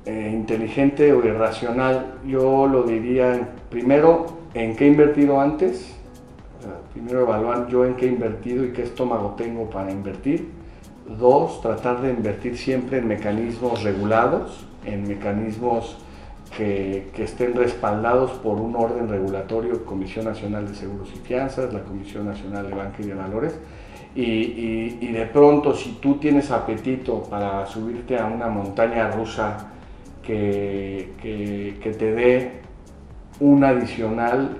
eh, 0.06 0.30
inteligente 0.32 1.12
o 1.12 1.24
irracional. 1.24 2.18
Yo 2.26 2.66
lo 2.66 2.82
diría 2.82 3.48
primero 3.70 4.26
en 4.54 4.76
qué 4.76 4.84
he 4.84 4.88
invertido 4.88 5.40
antes. 5.40 5.96
primero 6.92 7.22
evaluar 7.22 7.68
yo 7.68 7.84
en 7.84 7.94
qué 7.94 8.06
he 8.06 8.08
invertido 8.08 8.64
y 8.64 8.72
qué 8.72 8.82
estómago 8.82 9.34
tengo 9.36 9.68
para 9.70 9.90
invertir. 9.90 10.50
Dos, 11.18 11.60
tratar 11.60 12.00
de 12.00 12.10
invertir 12.10 12.56
siempre 12.56 12.98
en 12.98 13.08
mecanismos 13.08 13.82
regulados, 13.82 14.66
en 14.86 15.06
mecanismos 15.06 15.98
que, 16.56 17.10
estén 17.18 17.54
respaldados 17.54 18.32
por 18.32 18.60
un 18.60 18.76
orden 18.76 19.08
regulatorio, 19.08 19.84
Comisión 19.84 20.26
Nacional 20.26 20.68
de 20.68 20.74
Seguros 20.74 21.10
y 21.14 21.18
Fianzas, 21.18 21.72
la 21.72 21.82
Comisión 21.82 22.26
Nacional 22.26 22.68
de 22.68 22.74
Banca 22.74 22.96
y 23.00 23.04
de 23.04 23.14
Valores, 23.14 23.58
y, 24.14 25.12
de 25.12 25.26
pronto 25.26 25.74
si 25.74 25.98
tú 26.00 26.14
tienes 26.14 26.50
apetito 26.50 27.22
para 27.24 27.66
subirte 27.66 28.16
a 28.16 28.26
una 28.26 28.48
montaña 28.48 29.10
rusa 29.10 29.72
que, 30.26 31.10
que, 31.82 31.90
te 31.92 32.12
dé 32.12 32.50
un 33.40 33.64
adicional, 33.64 34.58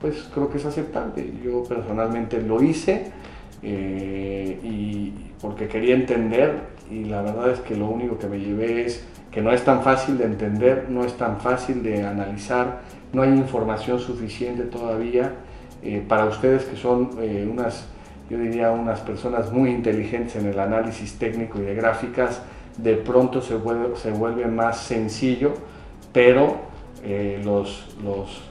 pues 0.00 0.28
creo 0.32 0.50
que 0.50 0.58
es 0.58 0.64
aceptable. 0.64 1.32
Yo 1.44 1.62
personalmente 1.64 2.40
lo 2.40 2.62
hice 2.62 3.12
eh, 3.62 4.58
y 4.62 5.12
porque 5.40 5.68
quería 5.68 5.94
entender 5.94 6.70
y 6.90 7.04
la 7.04 7.22
verdad 7.22 7.50
es 7.50 7.60
que 7.60 7.76
lo 7.76 7.86
único 7.86 8.18
que 8.18 8.26
me 8.26 8.38
llevé 8.38 8.86
es 8.86 9.04
que 9.30 9.40
no 9.40 9.52
es 9.52 9.64
tan 9.64 9.82
fácil 9.82 10.18
de 10.18 10.24
entender, 10.24 10.86
no 10.88 11.04
es 11.04 11.14
tan 11.14 11.38
fácil 11.40 11.82
de 11.82 12.04
analizar, 12.04 12.80
no 13.12 13.22
hay 13.22 13.30
información 13.30 14.00
suficiente 14.00 14.64
todavía 14.64 15.34
eh, 15.82 16.04
para 16.06 16.26
ustedes 16.26 16.64
que 16.64 16.76
son 16.76 17.10
eh, 17.20 17.48
unas, 17.50 17.86
yo 18.28 18.38
diría, 18.38 18.70
unas 18.72 19.00
personas 19.00 19.52
muy 19.52 19.70
inteligentes 19.70 20.36
en 20.36 20.46
el 20.46 20.58
análisis 20.58 21.16
técnico 21.18 21.58
y 21.58 21.62
de 21.62 21.74
gráficas, 21.74 22.42
de 22.82 22.94
pronto 22.94 23.40
se 23.40 23.56
vuelve, 23.56 23.96
se 23.96 24.10
vuelve 24.10 24.46
más 24.46 24.78
sencillo, 24.78 25.52
pero 26.12 26.56
eh, 27.04 27.40
los, 27.44 27.96
los 28.02 28.42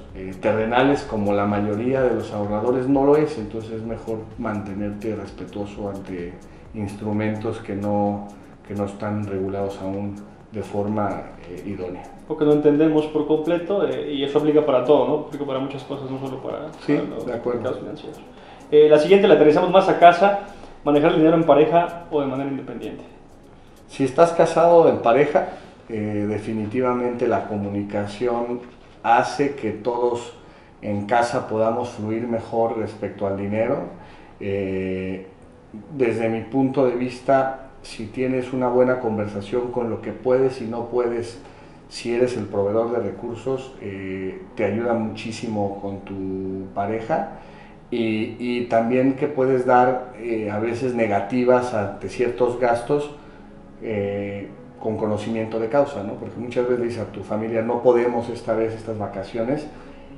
terrenales, 0.42 1.04
como 1.04 1.34
la 1.34 1.46
mayoría 1.46 2.02
de 2.02 2.16
los 2.16 2.32
ahorradores, 2.34 2.88
no 2.88 3.06
lo 3.06 3.16
es, 3.16 3.38
entonces 3.38 3.72
es 3.72 3.84
mejor 3.84 4.20
mantenerte 4.38 5.16
respetuoso 5.16 5.90
ante 5.90 6.34
instrumentos 6.74 7.60
que 7.60 7.76
no, 7.76 8.28
que 8.68 8.74
no 8.76 8.86
están 8.86 9.26
regulados 9.26 9.80
aún 9.82 10.16
de 10.52 10.64
forma 10.64 11.22
eh, 11.48 11.64
idónea. 11.66 12.04
Porque 12.28 12.46
no 12.46 12.54
entendemos 12.54 13.06
por 13.08 13.28
completo 13.28 13.88
eh, 13.88 14.14
y 14.14 14.24
eso 14.24 14.40
aplica 14.40 14.66
para 14.66 14.84
todo, 14.84 15.08
¿no? 15.08 15.14
Aplica 15.28 15.46
para 15.46 15.60
muchas 15.60 15.84
cosas, 15.84 16.10
no 16.10 16.20
solo 16.20 16.42
para, 16.42 16.72
sí, 16.86 17.00
los 17.10 17.26
de 17.26 17.34
acuerdo. 17.34 17.74
financieros. 17.74 18.20
Eh, 18.72 18.88
la 18.90 19.00
siguiente 19.00 19.28
la 19.28 19.36
aterrizamos 19.36 19.72
más 19.72 19.90
a 19.90 20.00
casa, 20.00 20.40
manejar 20.84 21.12
el 21.12 21.18
dinero 21.18 21.36
en 21.36 21.44
pareja 21.44 22.06
o 22.12 22.22
de 22.22 22.28
manera 22.28 22.50
independiente. 22.50 23.04
Si 23.90 24.04
estás 24.04 24.32
casado 24.34 24.90
en 24.90 25.00
pareja, 25.00 25.50
definitivamente 25.88 27.28
la 27.28 27.48
comunicación 27.48 28.62
hace 29.04 29.56
que 29.56 29.72
todos 29.72 30.34
en 30.82 31.06
casa 31.08 31.48
podamos 31.48 31.90
fluir 31.90 32.28
mejor 32.28 32.78
respecto 32.78 33.28
al 33.28 33.38
dinero. 33.38 33.78
desde 34.40 36.30
mi 36.30 36.42
punto 36.42 36.86
de 36.86 36.96
vista, 36.96 37.70
si 37.82 38.08
tienes 38.08 38.54
una 38.54 38.68
buena 38.68 39.00
conversación 39.00 39.72
con 39.72 39.90
lo 39.90 40.02
que 40.02 40.12
puedes 40.12 40.62
y 40.62 40.66
no 40.66 40.86
puedes, 40.88 41.40
si 41.90 42.14
eres 42.14 42.38
el 42.38 42.46
proveedor 42.46 42.92
de 42.92 43.00
recursos, 43.00 43.74
eh, 43.82 44.42
te 44.56 44.66
ayuda 44.66 44.94
muchísimo 44.94 45.80
con 45.82 46.02
tu 46.02 46.74
pareja. 46.74 47.40
Y, 47.92 48.66
también 48.66 49.14
que 49.16 49.28
puedes 49.28 49.66
dar 49.66 50.14
eh, 50.20 50.52
a 50.52 50.60
veces 50.60 50.94
negativas 50.94 51.74
ante 51.74 52.08
ciertos 52.08 52.60
gastos 52.60 53.10
eh, 53.82 54.48
con 54.80 54.98
conocimiento 54.98 55.60
de 55.60 55.70
causa, 55.70 56.04
¿no? 56.04 56.14
Porque 56.14 56.40
muchas 56.40 56.68
veces 56.68 56.84
dices 56.84 57.00
a 57.02 57.12
tu 57.12 57.22
familia, 57.22 57.62
no 57.62 57.82
podemos 57.82 58.30
esta 58.30 58.54
vez 58.54 58.74
estas 58.74 58.98
vacaciones, 58.98 59.68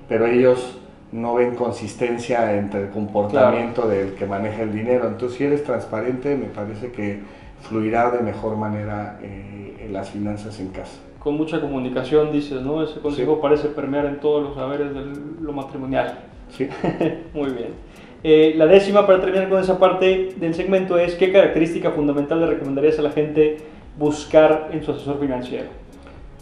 pero 0.07 0.27
ellos 0.27 0.79
no 1.11 1.35
ven 1.35 1.55
consistencia 1.55 2.55
entre 2.55 2.83
el 2.83 2.89
comportamiento 2.89 3.87
del 3.87 4.13
que 4.13 4.25
maneja 4.25 4.61
el 4.61 4.71
dinero. 4.71 5.07
Entonces, 5.07 5.37
si 5.37 5.43
eres 5.43 5.63
transparente, 5.63 6.35
me 6.37 6.45
parece 6.45 6.91
que 6.91 7.19
fluirá 7.61 8.11
de 8.11 8.21
mejor 8.21 8.55
manera 8.55 9.19
eh, 9.21 9.85
en 9.85 9.93
las 9.93 10.09
finanzas 10.09 10.59
en 10.59 10.69
casa. 10.69 10.99
Con 11.19 11.37
mucha 11.37 11.59
comunicación, 11.59 12.31
dices, 12.31 12.61
¿no? 12.61 12.83
Ese 12.83 12.99
consejo 12.99 13.41
parece 13.41 13.67
permear 13.67 14.05
en 14.05 14.19
todos 14.19 14.43
los 14.43 14.55
saberes 14.55 14.93
de 14.93 15.01
lo 15.41 15.53
matrimonial. 15.53 16.19
Sí. 16.49 16.67
Muy 17.33 17.51
bien. 17.51 17.73
Eh, 18.23 18.53
la 18.55 18.67
décima, 18.67 19.07
para 19.07 19.19
terminar 19.19 19.49
con 19.49 19.61
esa 19.61 19.79
parte 19.79 20.33
del 20.37 20.53
segmento, 20.53 20.97
es 20.99 21.15
qué 21.15 21.31
característica 21.31 21.91
fundamental 21.91 22.39
le 22.39 22.47
recomendarías 22.47 22.99
a 22.99 23.01
la 23.01 23.11
gente 23.11 23.57
buscar 23.97 24.69
en 24.71 24.83
su 24.83 24.91
asesor 24.91 25.19
financiero. 25.19 25.69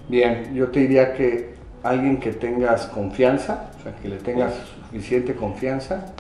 Bien, 0.10 0.54
yo 0.54 0.68
te 0.68 0.82
diría 0.82 1.14
que 1.14 1.54
alguien 1.84 2.20
que 2.20 2.34
tengas 2.34 2.88
confianza, 2.88 3.72
o 3.80 3.84
sea, 3.84 3.96
que 3.96 4.10
le 4.10 4.18
tengas 4.18 4.54
suficiente 4.90 5.36
confianza, 5.36 6.14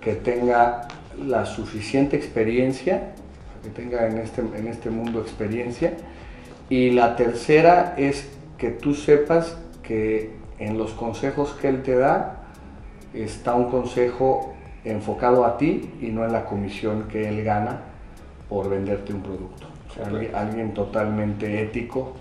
que 0.00 0.14
tenga 0.14 0.88
la 1.24 1.46
suficiente 1.46 2.16
experiencia, 2.16 3.12
que 3.62 3.70
tenga 3.70 4.06
en 4.06 4.18
este, 4.18 4.40
en 4.40 4.66
este 4.66 4.90
mundo 4.90 5.20
experiencia. 5.20 5.92
Y 6.68 6.90
la 6.90 7.14
tercera 7.14 7.94
es 7.96 8.28
que 8.58 8.70
tú 8.70 8.94
sepas 8.94 9.56
que 9.82 10.32
en 10.58 10.78
los 10.78 10.92
consejos 10.92 11.52
que 11.60 11.68
él 11.68 11.82
te 11.82 11.94
da 11.94 12.42
está 13.12 13.54
un 13.54 13.70
consejo 13.70 14.54
enfocado 14.84 15.44
a 15.44 15.56
ti 15.56 15.90
y 16.00 16.08
no 16.08 16.24
en 16.24 16.32
la 16.32 16.44
comisión 16.44 17.04
que 17.08 17.28
él 17.28 17.42
gana 17.42 17.80
por 18.48 18.68
venderte 18.68 19.12
un 19.12 19.22
producto. 19.22 19.66
O 19.88 19.94
sea, 19.94 20.06
alguien, 20.06 20.34
alguien 20.34 20.74
totalmente 20.74 21.62
ético 21.62 22.12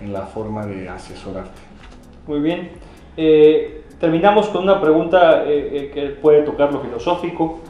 en 0.00 0.12
la 0.12 0.22
forma 0.22 0.66
de 0.66 0.88
asesorarte. 0.88 1.60
Muy 2.26 2.40
bien. 2.40 2.70
Eh, 3.16 3.84
terminamos 4.00 4.48
con 4.48 4.64
una 4.64 4.80
pregunta 4.80 5.44
eh, 5.44 5.68
eh, 5.72 5.90
que 5.92 6.08
puede 6.10 6.42
tocar 6.42 6.72
lo 6.72 6.80
filosófico. 6.80 7.60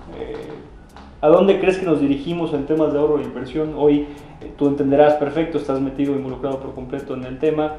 ¿A 1.20 1.28
dónde 1.28 1.58
crees 1.58 1.78
que 1.78 1.86
nos 1.86 2.00
dirigimos 2.00 2.52
en 2.52 2.66
temas 2.66 2.92
de 2.92 2.98
ahorro 2.98 3.18
e 3.18 3.22
inversión? 3.22 3.74
Hoy 3.78 4.06
tú 4.58 4.68
entenderás 4.68 5.14
perfecto, 5.14 5.56
estás 5.56 5.80
metido, 5.80 6.14
involucrado 6.14 6.60
por 6.60 6.74
completo 6.74 7.14
en 7.14 7.24
el 7.24 7.38
tema. 7.38 7.76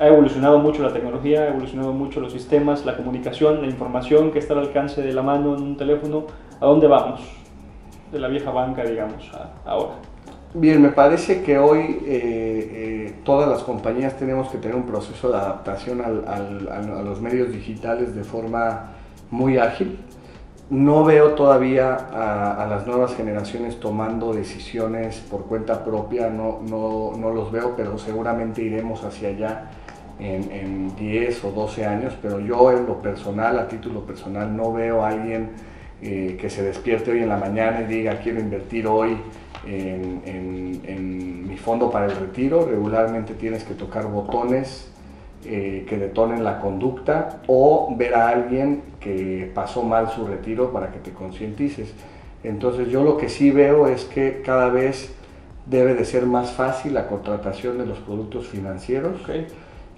Ha 0.00 0.06
evolucionado 0.06 0.58
mucho 0.58 0.82
la 0.82 0.92
tecnología, 0.92 1.42
ha 1.42 1.48
evolucionado 1.48 1.92
mucho 1.92 2.20
los 2.20 2.32
sistemas, 2.32 2.84
la 2.84 2.96
comunicación, 2.96 3.60
la 3.62 3.68
información 3.68 4.32
que 4.32 4.40
está 4.40 4.54
al 4.54 4.60
alcance 4.60 5.00
de 5.00 5.12
la 5.12 5.22
mano 5.22 5.56
en 5.56 5.62
un 5.62 5.76
teléfono. 5.76 6.24
¿A 6.60 6.66
dónde 6.66 6.86
vamos? 6.88 7.20
De 8.10 8.18
la 8.18 8.28
vieja 8.28 8.50
banca, 8.50 8.82
digamos, 8.82 9.30
ahora. 9.64 9.94
Bien, 10.52 10.82
me 10.82 10.88
parece 10.88 11.42
que 11.42 11.58
hoy 11.58 12.00
eh, 12.04 12.06
eh, 12.06 13.14
todas 13.22 13.48
las 13.48 13.62
compañías 13.62 14.16
tenemos 14.16 14.48
que 14.48 14.58
tener 14.58 14.74
un 14.74 14.82
proceso 14.82 15.30
de 15.30 15.36
adaptación 15.36 16.00
a 16.00 17.02
los 17.04 17.20
medios 17.20 17.52
digitales 17.52 18.16
de 18.16 18.24
forma 18.24 18.90
muy 19.30 19.58
ágil. 19.58 19.98
No 20.70 21.04
veo 21.04 21.32
todavía 21.34 21.94
a, 21.96 22.64
las 22.66 22.86
nuevas 22.86 23.16
generaciones 23.16 23.80
tomando 23.80 24.32
decisiones 24.32 25.16
por 25.18 25.46
cuenta 25.46 25.84
propia, 25.84 26.30
no, 26.30 26.60
no, 26.68 27.12
no 27.18 27.30
los 27.30 27.50
veo, 27.50 27.74
pero 27.76 27.98
seguramente 27.98 28.62
iremos 28.62 29.02
hacia 29.02 29.30
allá 29.30 29.70
en, 30.20 30.50
en, 30.52 30.96
10 30.96 31.44
o 31.44 31.50
12 31.50 31.86
años, 31.86 32.16
pero 32.22 32.38
yo 32.38 32.70
en 32.70 32.86
lo 32.86 33.02
personal, 33.02 33.58
a 33.58 33.66
título 33.66 34.06
personal, 34.06 34.56
no 34.56 34.72
veo 34.72 35.04
a 35.04 35.08
alguien 35.08 35.50
eh, 36.02 36.38
que 36.40 36.48
se 36.48 36.62
despierte 36.62 37.10
hoy 37.10 37.18
en 37.18 37.28
la 37.28 37.36
mañana 37.36 37.82
y 37.82 37.84
diga 37.84 38.20
quiero 38.20 38.40
invertir 38.40 38.86
hoy 38.86 39.18
en, 39.66 41.46
mi 41.46 41.56
fondo 41.58 41.90
para 41.90 42.06
el 42.06 42.16
retiro. 42.16 42.64
Regularmente 42.64 43.34
tienes 43.34 43.64
que 43.64 43.74
tocar 43.74 44.06
botones 44.06 44.89
eh, 45.44 45.86
que 45.88 45.96
detonen 45.96 46.44
la 46.44 46.60
conducta 46.60 47.40
o 47.46 47.94
ver 47.96 48.14
a 48.14 48.28
alguien 48.28 48.82
que 49.00 49.50
pasó 49.54 49.82
mal 49.82 50.10
su 50.10 50.26
retiro 50.26 50.72
para 50.72 50.92
que 50.92 50.98
te 50.98 51.12
concientices. 51.12 51.94
Entonces 52.44 52.88
yo 52.88 53.04
lo 53.04 53.16
que 53.16 53.28
sí 53.28 53.50
veo 53.50 53.86
es 53.86 54.04
que 54.04 54.42
cada 54.44 54.68
vez 54.68 55.14
debe 55.66 55.94
de 55.94 56.04
ser 56.04 56.26
más 56.26 56.52
fácil 56.52 56.94
la 56.94 57.06
contratación 57.06 57.78
de 57.78 57.86
los 57.86 57.98
productos 57.98 58.48
financieros. 58.48 59.20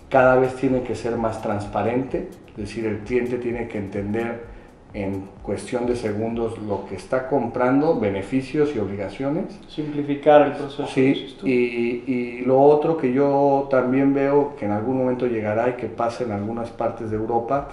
Cada 0.09 0.37
vez 0.37 0.55
tiene 0.55 0.83
que 0.83 0.95
ser 0.95 1.17
más 1.17 1.41
transparente, 1.41 2.29
es 2.51 2.57
decir, 2.57 2.85
el 2.87 2.99
cliente 2.99 3.39
tiene 3.39 3.67
que 3.69 3.79
entender 3.79 4.52
en 4.95 5.29
cuestión 5.43 5.87
de 5.87 5.97
segundos 5.97 6.59
lo 6.59 6.87
que 6.87 6.97
está 6.97 7.29
comprando, 7.29 7.99
beneficios 7.99 8.75
y 8.77 8.79
obligaciones. 8.79 9.59
Simplificar 9.69 10.43
el 10.43 10.53
proceso. 10.53 10.87
Sí, 10.87 11.37
y, 11.45 11.51
y, 11.51 12.41
lo 12.45 12.61
otro 12.61 12.99
que 12.99 13.13
yo 13.13 13.69
también 13.71 14.13
veo 14.13 14.55
que 14.57 14.67
en 14.67 14.73
algún 14.73 14.99
momento 14.99 15.27
llegará 15.27 15.71
y 15.71 15.73
que 15.75 15.87
pasa 15.87 16.25
en 16.25 16.33
algunas 16.33 16.71
partes 16.71 17.11
de 17.11 17.17
Europa 17.17 17.69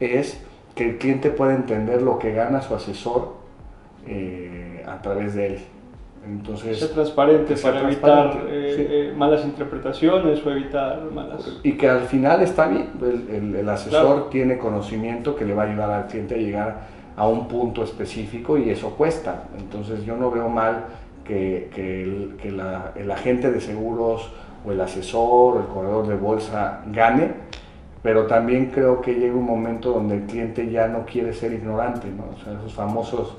es 0.00 0.40
que 0.74 0.90
el 0.90 0.98
cliente 0.98 1.30
pueda 1.30 1.54
entender 1.54 2.02
lo 2.02 2.18
que 2.18 2.32
gana 2.32 2.60
su 2.60 2.74
asesor 2.74 3.34
eh, 4.06 4.84
a 4.86 5.00
través 5.00 5.34
de 5.34 5.46
él. 5.46 5.58
Entonces, 6.26 6.78
ser 6.78 6.90
transparente 6.90 7.54
para 7.56 7.82
evitar 7.82 8.46
eh, 8.48 9.10
eh, 9.10 9.14
malas 9.16 9.44
interpretaciones 9.44 10.44
o 10.44 10.50
evitar 10.50 11.02
malas... 11.12 11.60
Y 11.62 11.72
que 11.72 11.88
al 11.88 12.02
final 12.02 12.40
está 12.40 12.66
bien, 12.66 12.90
el, 13.30 13.54
el, 13.56 13.68
asesor 13.68 14.30
tiene 14.30 14.56
conocimiento 14.56 15.36
que 15.36 15.44
le 15.44 15.54
va 15.54 15.64
a 15.64 15.66
ayudar 15.66 15.90
al 15.90 16.06
cliente 16.06 16.34
a 16.34 16.38
llegar 16.38 16.80
a 17.16 17.28
un 17.28 17.46
punto 17.46 17.84
específico 17.84 18.56
y 18.56 18.70
eso 18.70 18.90
cuesta. 18.90 19.44
Entonces 19.58 20.04
yo 20.04 20.16
no 20.16 20.30
veo 20.30 20.48
mal 20.48 20.86
que, 21.24 21.70
que, 21.74 22.02
el, 22.02 22.36
que 22.40 22.50
la, 22.50 22.92
el, 22.96 23.10
agente 23.10 23.50
de 23.50 23.60
seguros 23.60 24.30
o 24.66 24.72
el 24.72 24.80
asesor 24.80 25.56
o 25.56 25.60
el 25.60 25.66
corredor 25.66 26.06
de 26.06 26.16
bolsa 26.16 26.82
gane, 26.86 27.32
pero 28.02 28.26
también 28.26 28.70
creo 28.70 29.00
que 29.00 29.14
llega 29.14 29.34
un 29.34 29.46
momento 29.46 29.92
donde 29.92 30.16
el 30.16 30.22
cliente 30.24 30.70
ya 30.70 30.88
no 30.88 31.04
quiere 31.06 31.32
ser 31.32 31.52
ignorante, 31.52 32.08
¿no? 32.08 32.24
o 32.34 32.44
sea, 32.44 32.54
esos 32.54 32.72
famosos 32.74 33.36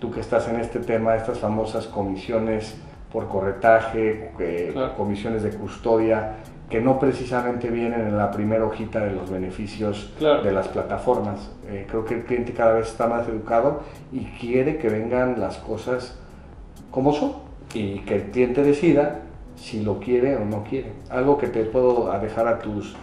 tú 0.00 0.10
que 0.10 0.20
estás 0.20 0.48
en 0.48 0.58
este 0.58 0.80
tema, 0.80 1.14
estas 1.14 1.38
famosas 1.38 1.86
comisiones 1.86 2.74
por 3.12 3.28
corretaje, 3.28 4.32
eh, 4.38 4.74
comisiones 4.96 5.42
de 5.42 5.50
custodia, 5.50 6.36
que 6.68 6.80
no 6.80 6.98
precisamente 6.98 7.68
vienen 7.68 8.00
en 8.00 8.16
la 8.16 8.30
primera 8.30 8.64
hojita 8.64 9.00
de 9.00 9.10
los 9.10 9.28
beneficios 9.28 10.12
de 10.18 10.52
las 10.52 10.68
plataformas. 10.68 11.50
Eh, 11.68 11.86
creo 11.88 12.04
que 12.04 12.14
el 12.14 12.24
cliente 12.24 12.52
cada 12.52 12.74
vez 12.74 12.88
está 12.88 13.08
más 13.08 13.28
educado 13.28 13.80
y 14.12 14.24
quiere 14.24 14.78
que 14.78 14.88
vengan 14.88 15.40
las 15.40 15.58
cosas 15.58 16.16
como 16.90 17.12
son 17.12 17.34
y 17.74 18.00
que 18.00 18.16
el 18.16 18.22
cliente 18.30 18.62
decida 18.62 19.22
si 19.56 19.82
lo 19.82 19.98
quiere 19.98 20.36
o 20.36 20.44
no 20.44 20.62
quiere. 20.62 20.92
Algo 21.10 21.36
que 21.38 21.48
te 21.48 21.64
puedo 21.64 22.10
dejar 22.20 22.46
a 22.46 22.60
tus 22.60 22.94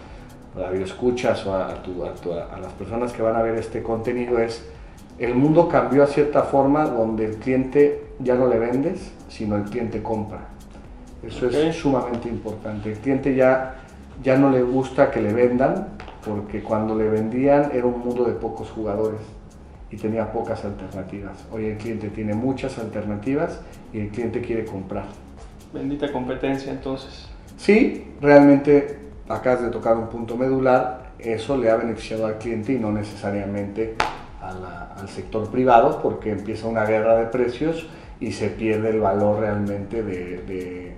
radioescuchas 0.55 1.45
o 1.45 1.53
a, 1.53 1.67
a 1.67 2.59
las 2.59 2.73
personas 2.73 3.11
que 3.11 3.21
van 3.21 3.35
a 3.35 3.43
ver 3.43 3.55
este 3.55 3.83
contenido 3.83 4.39
es 4.39 4.65
el 5.19 5.35
mundo 5.35 5.67
cambió 5.67 6.03
a 6.03 6.07
cierta 6.07 6.43
forma 6.43 6.85
donde 6.85 7.25
el 7.25 7.35
cliente 7.37 8.03
ya 8.19 8.35
no 8.35 8.47
le 8.47 8.59
vendes, 8.59 9.11
sino 9.29 9.55
el 9.55 9.63
cliente 9.63 10.01
compra. 10.03 10.39
Eso 11.23 11.49
es 11.49 11.75
sumamente 11.75 12.29
importante. 12.29 12.91
El 12.91 12.97
cliente 12.99 13.35
ya, 13.35 13.75
ya 14.23 14.37
no 14.37 14.51
le 14.51 14.61
gusta 14.61 15.09
que 15.09 15.21
le 15.21 15.33
vendan, 15.33 15.87
porque 16.25 16.61
cuando 16.61 16.95
le 16.95 17.09
vendían 17.09 17.71
era 17.73 17.85
un 17.85 17.99
mundo 17.99 18.25
de 18.25 18.33
pocos 18.33 18.69
jugadores 18.69 19.19
y 19.89 19.97
tenía 19.97 20.31
pocas 20.31 20.63
alternativas. 20.65 21.45
Hoy 21.51 21.65
el 21.65 21.77
cliente 21.77 22.09
tiene 22.09 22.33
muchas 22.33 22.77
alternativas 22.77 23.61
y 23.93 24.01
el 24.01 24.09
cliente 24.09 24.41
quiere 24.41 24.65
comprar. 24.65 25.05
Bendita 25.73 26.11
competencia 26.11 26.71
entonces. 26.71 27.27
Sí, 27.57 28.13
realmente 28.21 28.99
acabas 29.27 29.63
de 29.63 29.69
tocar 29.69 29.97
un 29.97 30.07
punto 30.07 30.37
medular, 30.37 31.11
eso 31.17 31.57
le 31.57 31.71
ha 31.71 31.75
beneficiado 31.75 32.27
al 32.27 32.37
cliente 32.37 32.73
y 32.73 32.79
no 32.79 32.91
necesariamente 32.91 33.95
al 34.47 35.09
sector 35.09 35.49
privado 35.49 35.99
porque 36.01 36.31
empieza 36.31 36.67
una 36.67 36.85
guerra 36.85 37.17
de 37.17 37.25
precios 37.25 37.87
y 38.19 38.31
se 38.31 38.49
pierde 38.49 38.89
el 38.89 38.99
valor 38.99 39.39
realmente 39.39 40.03
de, 40.03 40.95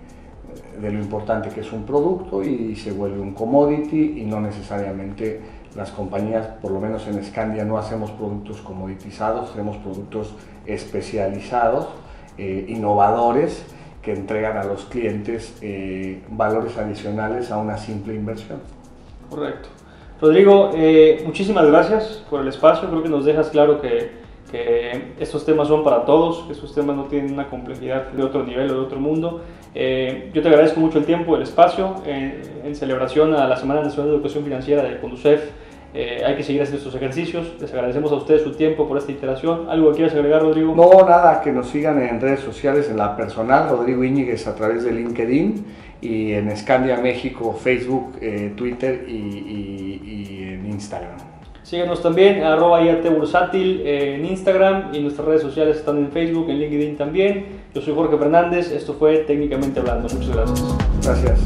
lo 0.81 0.99
importante 0.99 1.49
que 1.49 1.61
es 1.61 1.71
un 1.71 1.83
producto 1.83 2.41
y 2.43 2.75
se 2.75 2.91
vuelve 2.91 3.19
un 3.19 3.33
commodity 3.33 4.21
y 4.21 4.25
no 4.25 4.39
necesariamente 4.39 5.41
las 5.75 5.91
compañías, 5.91 6.47
por 6.61 6.71
lo 6.71 6.79
menos 6.79 7.05
en 7.07 7.23
Scandia, 7.23 7.63
no 7.63 7.77
hacemos 7.77 8.11
productos 8.11 8.61
commoditizados, 8.61 9.51
hacemos 9.51 9.77
productos 9.77 10.33
especializados, 10.65 11.87
eh, 12.37 12.65
innovadores, 12.69 13.63
que 14.01 14.13
entregan 14.13 14.57
a 14.57 14.63
los 14.63 14.85
clientes 14.85 15.57
eh, 15.61 16.23
valores 16.29 16.77
adicionales 16.77 17.51
a 17.51 17.57
una 17.57 17.77
simple 17.77 18.15
inversión. 18.15 18.59
Correcto. 19.29 19.69
Rodrigo, 20.21 20.71
eh, 20.75 21.21
muchísimas 21.25 21.65
gracias 21.65 22.23
por 22.29 22.41
el 22.41 22.47
espacio. 22.49 22.89
Creo 22.89 23.01
que 23.01 23.09
nos 23.09 23.23
dejas 23.23 23.49
claro 23.49 23.79
que, 23.79 24.11
que, 24.51 25.13
estos 25.19 25.45
temas 25.45 25.67
son 25.69 25.83
para 25.83 26.03
todos, 26.03 26.43
que 26.45 26.53
estos 26.53 26.75
temas 26.75 26.95
no 26.95 27.05
tienen 27.05 27.33
una 27.33 27.49
complejidad 27.49 28.07
de 28.07 28.23
otro 28.23 28.43
nivel 28.43 28.69
o 28.71 28.73
de 28.73 28.79
otro 28.79 28.99
mundo. 28.99 29.41
Eh, 29.73 30.29
yo 30.33 30.41
te 30.41 30.49
agradezco 30.49 30.79
mucho 30.79 30.97
el 30.97 31.05
tiempo, 31.05 31.35
el 31.37 31.43
espacio, 31.43 31.95
en 32.05 32.75
celebración 32.75 33.33
a 33.33 33.47
la 33.47 33.55
Semana 33.55 33.81
Nacional 33.81 34.09
de 34.09 34.15
Educación 34.17 34.43
Financiera 34.43 34.83
de 34.83 34.99
Conducef. 34.99 35.41
Eh, 35.93 36.21
hay 36.23 36.35
que 36.35 36.43
seguir 36.43 36.61
haciendo 36.61 36.77
estos 36.77 36.95
ejercicios. 36.95 37.53
Les 37.59 37.73
agradecemos 37.73 38.11
a 38.11 38.15
ustedes 38.15 38.43
su 38.43 38.51
tiempo 38.51 38.87
por 38.87 38.97
esta 38.97 39.11
interacción. 39.11 39.69
¿Algo 39.69 39.89
que 39.89 39.97
quieras 39.97 40.13
agregar, 40.13 40.41
Rodrigo? 40.43 40.75
No, 40.75 41.07
nada, 41.07 41.41
que 41.41 41.51
nos 41.51 41.67
sigan 41.67 42.01
en 42.01 42.21
redes 42.21 42.41
sociales, 42.41 42.89
en 42.89 42.97
la 42.97 43.15
personal, 43.15 43.69
Rodrigo 43.69 44.03
Íñiguez 44.03 44.45
a 44.47 44.55
través 44.55 44.83
de 44.83 44.91
LinkedIn 44.91 45.65
y 46.01 46.33
en 46.33 46.55
Scandia 46.55 46.97
México, 46.97 47.53
Facebook, 47.53 48.17
Twitter 48.55 49.05
y, 49.07 49.11
y 49.13 50.43
en 50.43 50.65
Instagram. 50.67 51.29
Síguenos 51.69 52.01
también, 52.01 52.43
arroba 52.43 52.81
Bursátil 53.15 53.81
eh, 53.85 54.15
en 54.15 54.25
Instagram 54.25 54.91
y 54.91 55.01
nuestras 55.01 55.27
redes 55.27 55.43
sociales 55.43 55.77
están 55.77 55.99
en 55.99 56.11
Facebook, 56.11 56.49
en 56.49 56.57
LinkedIn 56.57 56.97
también. 56.97 57.45
Yo 57.75 57.81
soy 57.81 57.93
Jorge 57.93 58.17
Fernández, 58.17 58.71
esto 58.71 58.95
fue 58.95 59.19
Técnicamente 59.19 59.79
Hablando. 59.79 60.07
Muchas 60.09 60.35
gracias. 60.35 60.75
Gracias. 61.03 61.39